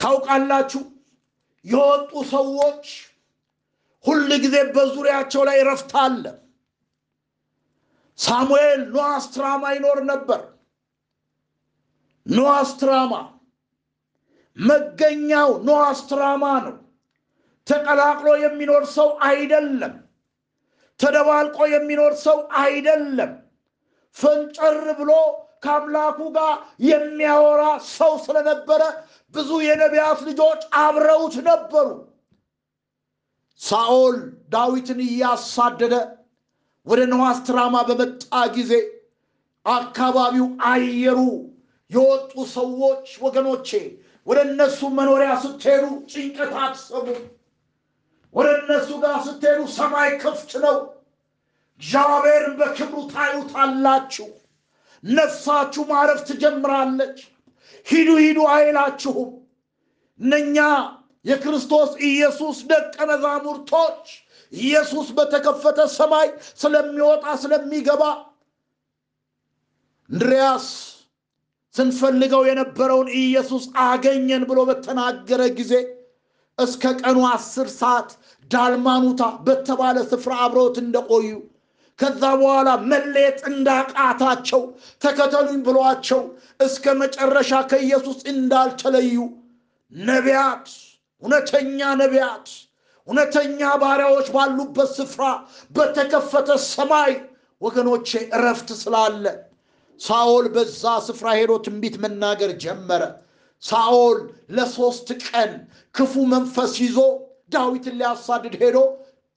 ታውቃላችሁ፣ 0.00 0.82
የወጡ 1.64 2.10
ሰዎች 2.32 2.84
ሁል 4.04 4.30
ጊዜ 4.44 4.56
በዙሪያቸው 4.74 5.42
ላይ 5.48 5.58
እረፍት 5.62 5.92
አለ። 6.02 6.24
ሳሙኤል 8.20 8.80
ኖአስትራማ 8.94 9.62
ይኖር 9.74 9.98
ነበር። 10.10 10.40
ኖአስትራማ 12.26 13.12
መገኛው 14.56 15.50
ኖአስትራማ 15.66 16.44
ነው። 16.66 16.76
ተቀላቅሎ 17.66 18.28
የሚኖር 18.42 18.84
ሰው 18.96 19.08
አይደለም። 19.28 19.94
ተደባልቆ 21.00 21.58
የሚኖር 21.72 22.12
ሰው 22.24 22.38
አይደለም። 22.62 23.32
ፈንጨር 24.16 24.78
ብሎ 24.98 25.10
ከአምላኩ 25.62 26.18
ጋር 26.36 26.52
የሚያወራ 26.86 27.62
ሰው 27.90 28.12
ስለነበረ 28.24 28.82
ብዙ 29.34 29.50
የነቢያት 29.66 30.20
ልጆች 30.28 30.62
አብረውት 30.80 31.34
ነበሩ። 31.48 31.88
ሳኦል 33.60 34.16
ዳዊትን 34.48 35.00
እያሳደደ 35.06 35.94
ወደ 36.86 37.00
ነዋስትራማ 37.12 37.76
በመጣ 37.88 38.22
ጊዜ 38.54 38.72
አካባቢው 39.66 40.46
አየሩ 40.70 41.18
የወጡ 41.90 42.32
ሰዎች 42.54 43.06
ወገኖቼ 43.22 43.68
ወደ 44.26 44.38
እነሱ 44.46 44.80
መኖሪያ 44.96 45.30
ስትሄዱ 45.42 45.84
ጭንቀት 46.12 46.52
አትሰሙም። 46.62 47.20
ወደ 48.34 48.48
እነሱ 48.58 48.88
ጋር 49.02 49.16
ስትሄዱ 49.26 49.60
ሰማይ 49.76 50.10
ክፍት 50.22 50.50
ነው። 50.64 50.76
እግዚአብሔርን 51.80 52.54
በክብሩ 52.60 52.96
ታዩታላችሁ። 53.12 54.28
ነፍሳችሁ 55.04 55.82
ማረፍ 55.90 56.20
ትጀምራለች። 56.28 57.18
ሂዱ 57.86 58.08
ሂዱ 58.22 58.40
አይላችሁም። 58.54 59.30
እነኛ 60.20 60.56
የክርስቶስ 61.24 61.90
ኢየሱስ 62.08 62.58
ደቀ 62.70 62.96
መዛሙርቶች 63.10 64.04
ኢየሱስ 64.52 65.08
በተከፈተ 65.16 65.80
ሰማይ 65.96 66.28
ስለሚወጣ 66.62 67.24
ስለሚገባ 67.42 68.02
እንድርያስ 70.10 70.66
ስንፈልገው 71.74 72.42
የነበረውን 72.48 73.08
ኢየሱስ 73.20 73.64
አገኘን 73.84 74.44
ብሎ 74.50 74.60
በተናገረ 74.70 75.42
ጊዜ 75.58 75.74
እስከ 76.58 76.84
ቀኑ 77.00 77.18
አስር 77.30 77.68
ሰዓት 77.76 78.10
ዳልማኑታ 78.50 79.22
በተባለ 79.46 79.96
ስፍራ 80.10 80.32
አብረውት 80.44 80.76
እንደቆዩ 80.82 81.28
ከዛ 81.98 82.22
በኋላ 82.40 82.68
መለየት 82.90 83.38
እንዳቃታቸው 83.50 84.62
ተከተሉኝ 85.02 85.58
ብሏቸው 85.66 86.20
እስከ 86.60 86.94
መጨረሻ 87.02 87.60
ከኢየሱስ 87.70 88.18
እንዳልተለዩ 88.32 89.14
ነቢያት፣ 89.92 90.66
እውነተኛ 91.22 91.80
ነቢያት፣ 92.02 92.46
እውነተኛ 93.08 93.60
ባሪያዎች 93.82 94.28
ባሉበት 94.34 94.90
ስፍራ 94.96 95.24
በተከፈተ 95.70 96.48
ሰማይ 96.68 97.12
ወገኖቼ 97.62 98.08
እረፍት 98.36 98.68
ስላለ 98.82 99.24
ሳኦል 100.00 100.46
በዛ 100.54 100.92
ስፍራ 101.06 101.26
ሄዶ 101.38 101.52
ትንቢት 101.64 101.96
መናገር 102.04 102.52
ጀመረ። 102.62 103.02
ሳኦል 103.62 104.18
ለሶስት 104.56 105.08
ቀን 105.24 105.50
ክፉ 105.94 106.22
መንፈስ 106.32 106.72
ይዞ 106.84 106.98
ዳዊትን 107.54 107.96
ሊያሳድድ 108.00 108.54
ሄዶ 108.62 108.78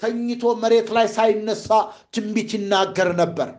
ተኝቶ 0.02 0.54
መሬት 0.62 0.90
ላይ 0.96 1.08
ሳይነሳ 1.16 1.68
ትንቢት 2.14 2.52
ይናገር 2.58 3.10
ነበር። 3.20 3.50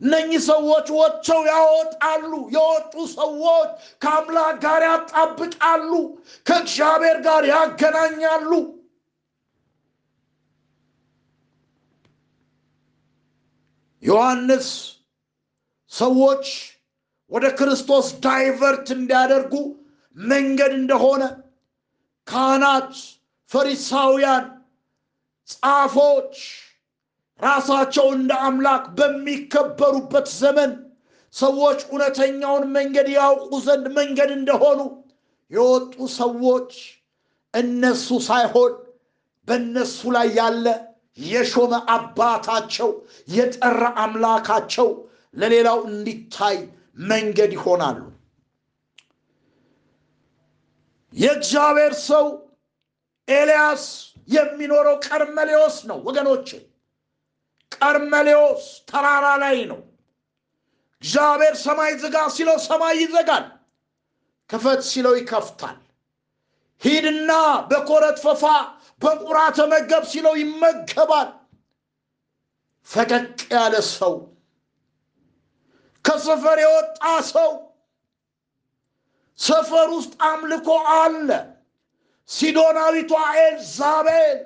እነኚህ 0.00 0.40
ሰዎች 0.48 0.86
ወጥተው 0.96 1.42
ያወጣሉ። 1.50 2.24
የወጡ 2.54 2.94
ሰዎች 3.14 3.70
ከአምላክ 4.02 4.54
ጋር 4.64 4.82
ያጣብቃሉ፣ 4.88 5.90
ከእግዚአብሔር 6.46 7.18
ጋር 7.26 7.42
ያገናኛሉ። 7.52 8.50
ዮሐንስ 14.04 14.68
ሰዎች 15.92 16.46
ወደ 17.30 17.44
ክርስቶስ 17.58 18.06
ዳይቨርት 18.26 18.86
እንዲያደርጉ 18.96 19.54
መንገድ 20.16 20.72
እንደሆነ 20.80 21.22
ካህናት፣ 22.26 22.90
ፈሪሳውያን፣ 23.50 24.44
ጻፎች 25.48 26.34
ራሳቸው 27.40 28.06
እንደ 28.16 28.32
አምላክ 28.46 28.84
በሚከበሩበት 28.98 30.28
ዘመን 30.40 30.72
ሰዎች 31.34 31.78
እውነተኛውን 31.86 32.64
መንገድ 32.76 33.08
ያውቁ 33.16 33.50
ዘንድ 33.66 33.86
መንገድ 33.98 34.30
እንደሆኑ 34.36 34.80
የወጡ 35.50 35.94
ሰዎች 36.18 36.70
እነሱ 37.54 38.08
ሳይሆን 38.28 38.72
በእነሱ 39.48 39.98
ላይ 40.16 40.28
ያለ 40.38 40.66
የሾመ 41.18 41.72
አባታቸው 41.94 42.90
የጠራ 43.28 43.82
አምላካቸው 44.04 44.88
ለሌላው 45.34 45.78
እንዲታይ 45.88 46.56
መንገድ 47.06 47.52
ይሆናሉ። 47.56 48.00
የእግዚአብሔር 51.12 51.94
ሰው 52.06 52.26
ኤልያስ 53.28 53.84
የሚኖረው 54.28 54.96
ቀርሜሌዎስ 55.06 55.76
ነው 55.90 55.98
ወገኖቼ። 56.06 56.48
ቀርሜሌዎስ 57.72 58.62
ተራራ 58.88 59.26
ላይ 59.42 59.58
ነው። 59.70 59.80
እግዚአብሔር 61.02 61.54
ሰማይ 61.64 61.92
ዝጋ 62.02 62.16
ሲለው 62.34 62.58
ሰማይ 62.66 62.94
ይዘጋል፣ 63.00 63.46
ክፈት 64.50 64.80
ሲለው 64.90 65.14
ይከፍታል። 65.18 65.78
ሂድና 66.82 67.30
በኮረት 67.70 68.18
ፈፋ 68.24 68.42
በቁራ 69.02 69.38
ተመገብ 69.56 70.04
ሲለው 70.10 70.34
ይመገባል። 70.40 71.28
ፈቀቅ 72.88 73.26
ያለ 73.54 73.74
ሰው፣ 73.90 74.14
ከሰፈር 76.04 76.58
የወጣ 76.62 77.00
ሰው፣ 77.30 77.50
ሰፈር 79.38 79.88
ውስጥ 79.96 80.12
አምልኮ 80.28 80.68
አለ። 80.94 81.28
ሲዶናዊቷ 82.30 83.12
ኤልዛቤል 83.38 84.38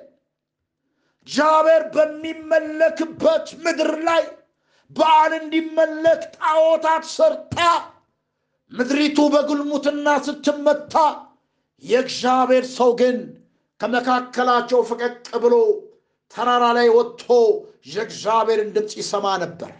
እግዚአብሔር 1.27 1.83
በሚመለክበት 1.95 3.47
ምድር 3.63 3.91
ላይ 4.07 4.23
በዓል 4.91 5.31
እንዲመለክ 5.39 6.21
ጣዖታት 6.37 7.03
ሰርታ 7.15 7.57
ምድሪቱ 8.71 9.19
በግልሙትና 9.33 10.07
ስትመታ 10.25 10.95
የእግዚአብሔር 11.83 12.65
ሰው 12.73 12.91
ግን 13.01 13.17
ከመካከላቸው 13.81 14.81
ፈቀቅ 14.89 15.13
ብሎ 15.43 15.55
ተራራ 16.33 16.65
ላይ 16.77 16.87
ወጥቶ 16.95 17.27
የእግዚአብሔርን 17.91 18.69
ድምፅ 18.75 18.93
ይሰማ 18.99 19.25
ነበር። 19.43 19.71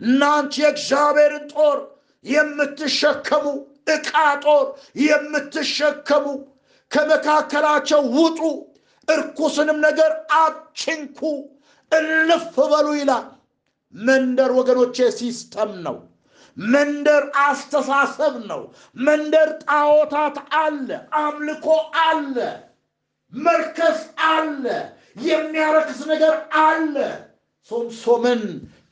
እናንት 0.00 0.52
የእግዚአብሔርን 0.60 1.44
ጦር 1.54 1.78
የምትሸከሙ 2.24 3.46
ዕቃ 3.94 4.12
ጦር 4.44 4.66
የምትሸከሙ 5.04 6.26
ከመካከላቸው 6.90 8.02
ውጡ፣ 8.16 8.40
እርኩስንም 9.08 9.78
ነገር 9.86 10.12
አትንኩ፣ 10.36 11.20
እልፍ 11.92 12.44
በሉ 12.70 12.86
ይላል። 13.00 13.26
መንደር 13.94 14.50
ወገኖቼ 14.58 14.96
system 15.18 15.72
ነው። 15.86 15.96
መንደር 16.56 17.24
አስተሳሰብ 17.44 18.34
ነው። 18.50 18.62
መንደር 18.98 19.50
ጣዖታት 19.64 20.36
አለ፣ 20.58 20.88
አምልኮ 21.20 21.66
አለ፣ 22.04 22.36
መርከስ 23.34 24.00
አለ፣ 24.28 24.64
የሚያረክስ 25.24 26.00
ነገር 26.10 26.34
አለ። 26.62 26.96
ሶምሶምን 27.70 28.42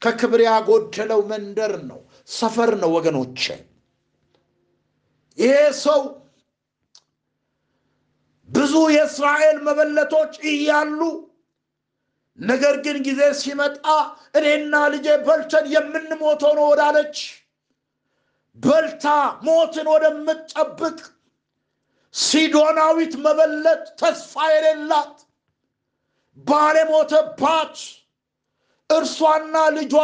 ከክብር 0.02 0.40
ያጎደለው 0.46 1.20
መንደር 1.30 1.74
ነው፣ 1.88 2.00
ሰፈር 2.30 2.70
ነው 2.82 2.90
ወገኖቼ። 2.96 3.42
ይሄ 5.38 5.54
ሰው 5.82 6.00
ብዙ 8.48 8.74
የእስራኤል 8.94 9.58
መበለቶች 9.66 10.32
እያሉ 10.50 11.00
ነገር 12.38 12.74
ግን 12.84 12.96
ጊዜ 13.06 13.22
ሲመጣ 13.40 13.84
እኔና 14.38 14.74
ልጄ 14.92 15.06
በልተን 15.26 15.66
የምንሞተው 15.74 16.52
ነው 16.58 16.66
ወዳለች 16.70 17.16
በልታ 18.56 19.06
ሞትን 19.46 19.86
ወደምትጠብቅ 19.92 20.98
ሲዶናዊት 22.14 23.14
መበለት 23.24 23.84
ተስፋ 24.00 24.34
የሌላት 24.52 25.14
ባል 26.38 26.76
እርሷና 28.90 29.56
ልጇ 29.76 29.94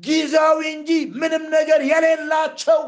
ጊዜያዊ 0.00 0.60
እንጂ 0.72 0.90
ምንም 1.20 1.44
ነገር 1.54 1.80
የሌላቸው 1.90 2.80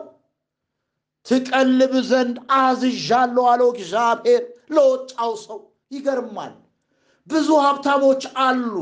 ትቀልብ 1.27 1.93
ዘንድ 2.09 2.37
አዝዣለሁ 2.59 3.45
አለው 3.53 3.69
እግዚአብሔር 3.75 4.43
ለወጣው 4.71 5.33
ሰው። 5.45 5.59
ይገርማል። 5.93 6.53
ብዙ 7.29 7.49
ሀብታሞች 7.65 8.23
አሉ። 8.45 8.75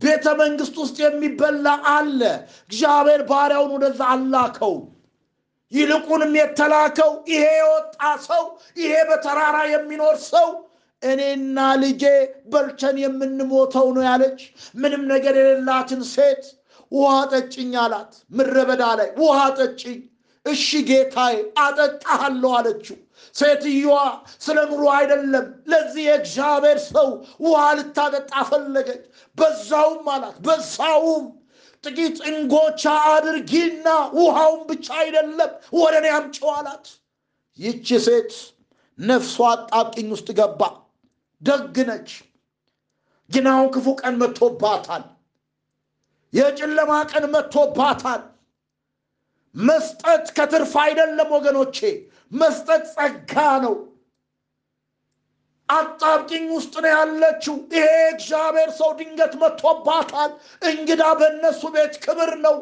ቤተ 0.00 0.26
መንግስት 0.40 0.74
ውስጥ 0.82 0.96
የሚበላ 1.04 1.66
አለ። 1.92 2.20
እግዚአብሔር 2.64 3.22
ባሪያውን 3.30 3.72
ወደዛ 3.76 4.00
አላከው። 4.14 4.74
ይልቁንም 5.72 6.32
የተላከው 6.38 7.12
ይሄ 7.30 7.44
የወጣ 7.58 7.98
ሰው 8.26 8.44
ይሄ 8.76 8.94
በተራራ 9.08 9.56
የሚኖር 9.72 10.16
ሰው 10.30 10.48
እኔና 11.02 11.58
ልጄ 11.82 12.04
በልተን 12.52 12.96
የምንሞተው 13.02 13.86
ነው 13.96 14.04
ያለች 14.08 14.40
ምንም 14.80 15.02
ነገር 15.12 15.34
የሌላትን 15.40 16.02
ሴት 16.10 16.42
ውሃ 16.92 17.12
ጠጭኝ 17.32 17.72
አላት። 17.82 18.12
ምድረ 18.36 18.56
በዳ 18.68 18.84
ላይ 18.98 19.08
ውሃ 19.20 19.38
ጠጭኝ። 19.58 19.98
እሺ 20.46 20.66
ጌታዬ 20.88 21.34
አጠጣሃለሁ 21.62 22.50
አለችው። 22.58 22.98
ሴትዮዋ 23.34 23.96
ስለ 24.44 24.58
ኑሮ 24.70 24.84
አይደለም 24.96 25.46
ለዚህ 25.72 26.04
የእግዚአብሔር 26.06 26.78
ሰው 26.88 27.08
ውሃ 27.44 27.62
ልታጠጣ 27.78 28.32
ፈለገች። 28.48 29.02
በዛውም 29.38 30.06
አላት 30.14 30.36
በዛውም 30.46 31.26
ጥቂት 31.84 32.16
እንጎቻ 32.28 32.82
አድርጊና 33.10 33.86
ውሃውን 34.16 34.62
ብቻ 34.70 34.86
አይደለም 35.02 35.50
ወደ 35.76 35.94
እኔ 36.00 36.08
አምጪው 36.16 36.50
አላት። 36.56 36.86
ይቺ 37.58 37.86
ሴት 38.06 38.32
ነፍሷ 38.98 39.36
አጣብቂኝ 39.52 40.08
ውስጥ 40.14 40.28
ገባ። 40.38 40.62
ደግ 41.42 41.76
ነች፣ 41.88 42.10
ግን 43.30 43.44
አሁን 43.50 43.68
ክፉ 43.74 43.86
ቀን 44.00 44.14
መጥቶባታል። 44.22 45.04
የጨለማ 46.32 46.92
ቀን 47.12 47.24
መጥቶባታል። 47.34 48.22
መስጠት 49.54 50.26
ከትርፍ 50.36 50.72
አይደለም 50.82 51.28
ወገኖቼ፣ 51.36 51.78
መስጠት 52.32 52.84
ጸጋ 52.94 53.34
ነው። 53.64 53.74
አጣብቂኝ 55.70 56.44
ውስጥ 56.54 56.74
ነው 56.84 56.90
ያለችው። 56.94 57.56
ይሄ 57.74 57.84
እግዚአብሔር 58.12 58.70
ሰው 58.78 58.90
ድንገት 58.98 59.34
መጥቶባታል። 59.42 60.30
እንግዳ 60.70 61.02
በእነሱ 61.18 61.62
ቤት 61.74 61.94
ክብር 62.04 62.32
ነው። 62.44 62.56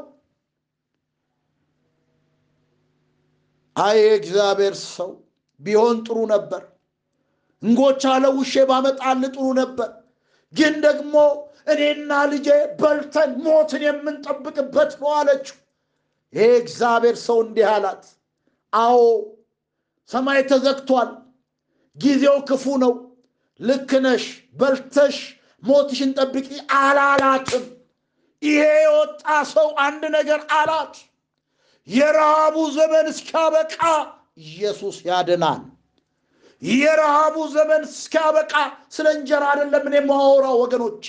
አይ 3.77 3.99
እግዚአብሔር 4.15 4.75
ሰው 4.89 5.11
ቢሆን 5.61 5.97
ጥሩ 6.07 6.19
ነበር። 6.33 6.63
እንጎቻ 7.63 8.03
ለውሼ 8.23 8.55
ባመጣል 8.71 9.23
ጥሩ 9.29 9.47
ነበር። 9.61 9.91
ግን 10.55 10.75
ደግሞ 10.85 11.15
እኔና 11.73 12.11
ልጄ 12.31 12.49
በልተን 12.81 13.31
ሞትን 13.45 13.83
የምንጠብቅበት 13.87 14.93
ነው 15.01 15.11
አለችው። 15.17 15.57
ይሄ 16.33 16.47
እግዚአብሔር 16.63 17.17
ሰው 17.27 17.39
እንዲህ 17.45 17.67
አላት፣ 17.73 18.03
አዎ 18.73 18.97
ሰማይ 20.11 20.41
ተዘግቷል፣ 20.51 21.11
ጊዜው 21.99 22.37
ክፉ 22.49 22.65
ነው፣ 22.83 22.93
ልክ 23.61 23.91
ነሽ፣ 24.05 24.25
በልተሽ 24.59 25.17
ሞትሽን 25.63 26.11
ጠብቂ 26.19 26.49
አላላትም። 26.81 27.65
ይሄ 28.43 28.61
የወጣ 28.81 29.23
ሰው 29.53 29.69
አንድ 29.85 30.03
ነገር 30.17 30.41
አላት፣ 30.59 30.95
የረሃቡ 31.89 32.57
ዘመን 32.77 33.07
እስኪያበቃ 33.13 33.77
ኢየሱስ 34.45 34.97
ያድናል። 35.09 35.63
የረሃቡ 36.63 37.37
ዘመን 37.55 37.83
እስኪያበቃ 37.89 38.53
ስለ 38.95 39.07
እንጀራ 39.17 39.45
አይደለም 39.53 39.85
እኔ 39.89 39.97
የማወራው 40.01 40.57
ወገኖቼ 40.63 41.05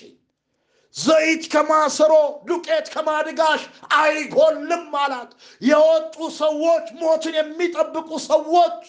ዘይት 0.96 1.44
ከማሰሮ 1.54 2.14
ዱቄት 2.48 2.88
ከማድጋሽ 2.94 3.62
አይጎልም 4.00 4.88
አላት። 5.02 5.32
የወጡ 5.62 6.16
ሰዎች 6.40 6.86
ሞትን 7.02 7.36
የሚጠብቁ 7.40 8.10
ሰዎች 8.30 8.82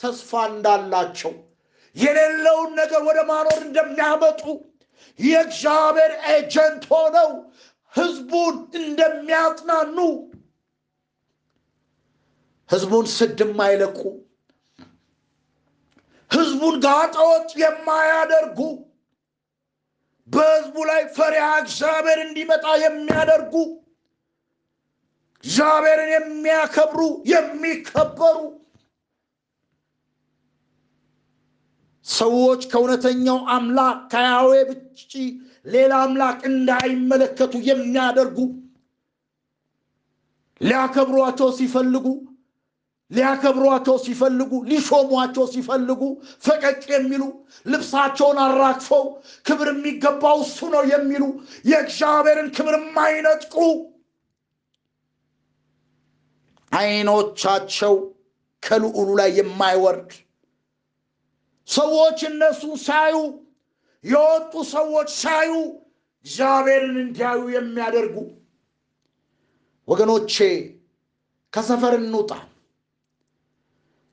ተስፋ 0.00 0.40
እንዳላቸው 0.50 1.32
የሌለውን 1.96 2.70
ነገር 2.80 3.00
ወደ 3.08 3.20
ማኖር 3.30 3.58
እንደሚያመጡ 3.66 4.42
የእግዚአብሔር 5.18 6.12
agent 6.32 6.84
ሆነው 6.92 7.30
ህዝቡን 7.94 8.56
እንደሚያጽናኑ 8.80 9.96
ህዝቡን 12.70 13.06
ስድ 13.14 13.38
የማይለቁ 13.44 14.00
ህዝቡን 16.30 16.76
ጋጠወጥ 16.84 17.50
የማያደርጉ 17.62 18.60
በህዝቡ 20.28 20.76
ላይ 20.90 21.02
ፈሪሃ 21.16 21.46
እግዚአብሔር 21.62 22.18
እንዲመጣ 22.26 22.66
የሚያደርጉ 22.82 23.54
እግዚአብሔርን 25.44 26.10
የሚያከብሩ 26.14 27.00
የሚከበሩ 27.32 28.38
ሰዎች 32.10 32.62
ከእውነተኛው 32.70 33.38
አምላክ 33.54 33.98
ከያዌ 34.12 34.52
ብጭ 34.70 35.12
ሌላ 35.66 35.92
አምላክ 36.04 36.38
እንዳይመለከቱ 36.50 37.52
የሚያደርጉ 37.68 38.38
ሊያከብሯቸው 40.60 41.50
ሲፈልጉ 41.58 42.06
ሊያከብሯቸው 43.10 43.96
ሲፈልጉ 44.04 44.52
ሊሾሟቸው 44.70 45.44
ሲፈልጉ 45.52 46.02
ፈቀቅ 46.44 46.82
የሚሉ 46.92 47.22
ልብሳቸውን 47.66 48.38
አራግፈው 48.44 49.04
ክብር 49.46 49.68
የሚገባው 49.72 50.38
እሱ 50.44 50.68
ነው 50.74 50.82
የሚሉ 50.92 51.24
የእግዚአብሔርን 51.70 52.50
ክብር 52.56 52.76
የማይነጥቁ 52.78 53.56
አይኖቻቸው 56.72 57.94
ከልዑሉ 58.62 59.08
ላይ 59.20 59.30
የማይወርድ 59.38 60.10
ሰዎች 61.68 62.18
እነሱን 62.28 62.76
ሳዩ 62.84 63.16
የወጡ 64.04 64.52
ሰዎች 64.72 65.08
ሳዩ 65.22 65.52
እግዚአብሔርን 66.24 66.96
እንዲያዩ 67.02 67.42
የሚያደርጉ 67.54 68.16
ወገኖቼ 69.88 70.34
ከሰፈር 71.52 71.94
እንውጣ። 72.00 72.32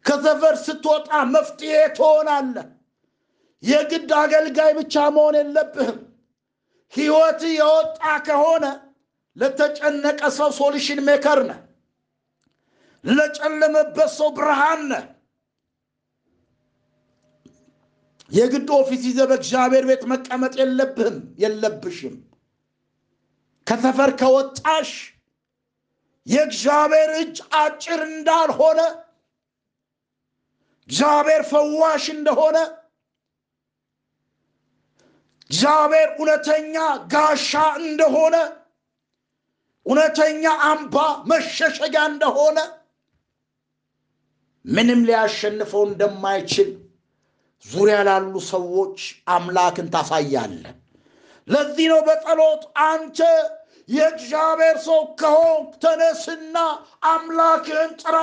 ከሰፈር 0.05 0.55
ስትወጣ 0.65 1.09
መፍትሄ 1.33 1.73
ትሆናለህ። 1.97 2.67
የግድ 3.63 4.11
አገልጋይ 4.19 4.71
ብቻ 4.77 4.95
መሆን 5.15 5.35
የለብህም። 5.39 5.97
ሕይወት 6.93 7.41
የወጣ 7.51 7.97
ከሆነ 8.27 8.65
ለተጨነቀ 9.35 10.21
ሰው 10.37 10.49
solution 10.59 10.99
maker 11.07 11.39
ነህ። 11.49 11.59
ለጨለመበት 13.03 14.09
ሰው 14.15 14.29
ብርሃን 14.37 14.81
ነህ። 14.91 15.03
የግድ 18.31 18.69
office 18.75 19.01
ይዘህ 19.07 19.25
በእግዚአብሔር 19.29 19.85
ቤት 19.89 20.03
መቀመጥ 20.11 20.53
የለብህም 20.59 21.17
የለብሽም። 21.41 22.15
ከሰፈር 23.67 24.11
ከወጣሽ 24.19 24.91
የእግዚአብሔር 26.27 27.11
እጅ 27.19 27.37
አጭር 27.59 28.01
እንዳልሆነ 28.09 28.79
እግዚአብሔር 30.89 31.41
ፈዋሽ 31.49 32.05
እንደሆነ 32.15 32.57
እግዚአብሔር 35.49 36.09
እውነተኛ 36.15 36.75
ጋሻ 37.11 37.51
እንደሆነ 37.81 38.35
እውነተኛ 39.85 40.43
አምባ 40.69 40.95
መሸሸጊያ 41.29 42.01
እንደሆነ 42.11 42.57
ምንም 44.65 45.01
ሊያሸንፈው 45.07 45.83
እንደማይችል 45.87 46.69
ዙሪያ 47.65 47.97
ላሉ 48.07 48.33
ሰዎች 48.49 48.97
አምላክን 49.27 49.87
ታሳያለህ። 49.93 50.73
ለዚህ 51.47 51.85
ነው 51.91 52.01
በጸሎት 52.07 52.63
አንተ 52.85 53.19
የእግዚአብሔር 53.89 54.77
ሰው 54.85 55.01
ከሆንክ 55.19 55.69
ተነስና 55.83 56.55
አምላክህን 57.11 57.91
ጥራ፣ 58.01 58.15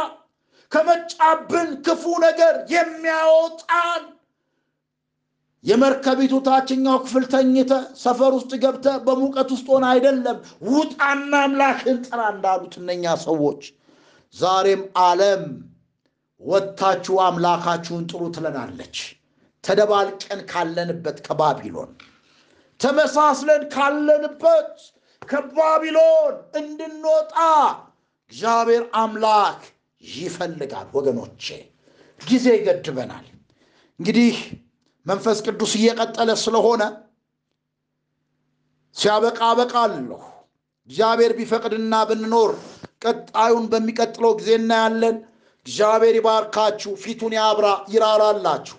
ከመጫብን 0.72 1.70
ክፉ 1.86 2.04
ነገር 2.24 2.54
የሚያወጣን 2.74 4.02
የመርከቢቱ 5.64 6.34
ታችኛው 6.46 6.96
ክፍል 7.04 7.24
ተኝተ 7.32 7.72
ሰፈር 8.00 8.32
ውስጥ 8.38 8.52
ገብተ 8.62 8.86
በሙቀት 9.06 9.48
ውስጥ 9.54 9.66
ሆነ 9.72 9.84
አይደለም፣ 9.92 10.38
ውጣና 10.68 11.32
አምላክህን 11.46 11.98
ጥራ 12.08 12.20
እንዳሉት 12.34 12.74
እነኛ 12.80 13.14
ሰዎች 13.24 13.62
ዛሬም 14.34 14.82
ዓለም 15.02 15.44
ወጥታችሁ 16.40 17.16
አምላካችሁን 17.26 18.04
ጥሩ 18.10 18.22
ትለናለች። 18.36 18.96
ተደባልቀን 19.64 20.40
ካለንበት 20.50 21.18
ከባቢሎን 21.26 21.92
ተመሳስለን 22.80 23.62
ካለንበት 23.74 24.72
ከባቢሎን 25.22 26.34
እንድንወጣ 26.60 27.34
እግዚአብሔር 28.32 28.84
አምላክ 29.00 29.60
ይፈልጋል። 30.02 30.88
ወገኖቼ 30.96 31.44
ጊዜ 32.20 32.46
ይገድበናል። 32.56 33.26
እንግዲህ 34.00 34.36
መንፈስ 35.06 35.38
ቅዱስ 35.46 35.72
እየቀጠለ 35.78 36.30
ስለሆነ 36.42 36.82
ሲያበቃ 38.96 39.38
አበቃለሁ። 39.48 40.20
እግዚአብሔር 40.88 41.32
ቢፈቅድና 41.38 41.94
ብንኖር 42.08 42.50
ቀጣዩን 43.04 43.64
በሚቀጥለው 43.72 44.32
ጊዜ 44.38 44.50
እናያለን። 44.60 45.16
እግዚአብሔር 45.66 46.14
ይባርካችሁ፣ 46.18 46.92
ፊቱን 47.02 47.32
ያብራ፣ 47.38 47.66
ይራራላችሁ። 47.92 48.78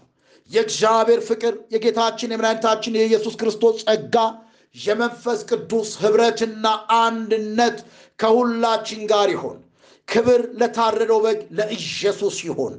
የእግዚአብሔር 0.50 1.22
ፍቅር 1.28 1.54
የጌታችን 1.74 2.34
የመድኃኒታችን 2.34 2.98
የኢየሱስ 2.98 3.36
ክርስቶስ 3.39 3.78
ጸጋ 3.84 4.16
የመንፈስ 4.76 5.39
ቅዱስ 5.50 5.89
ኅብረትና 6.02 6.66
አንድነት 7.00 7.78
ከሁላችን 8.20 9.02
ጋር 9.12 9.28
ይሆን። 9.34 9.60
ክብር 10.08 10.41
ለታረደው 10.60 11.20
በግ 11.24 11.39
ለኢየሱስ 11.58 12.38
ይሁን። 12.46 12.74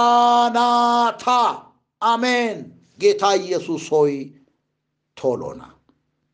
ማራናታ 0.00 1.26
አሜን። 2.02 2.58
ጌታ 3.00 3.22
ኢየሱስ 3.40 3.84
ሆይ 3.94 4.14
ቶሎና 5.16 5.62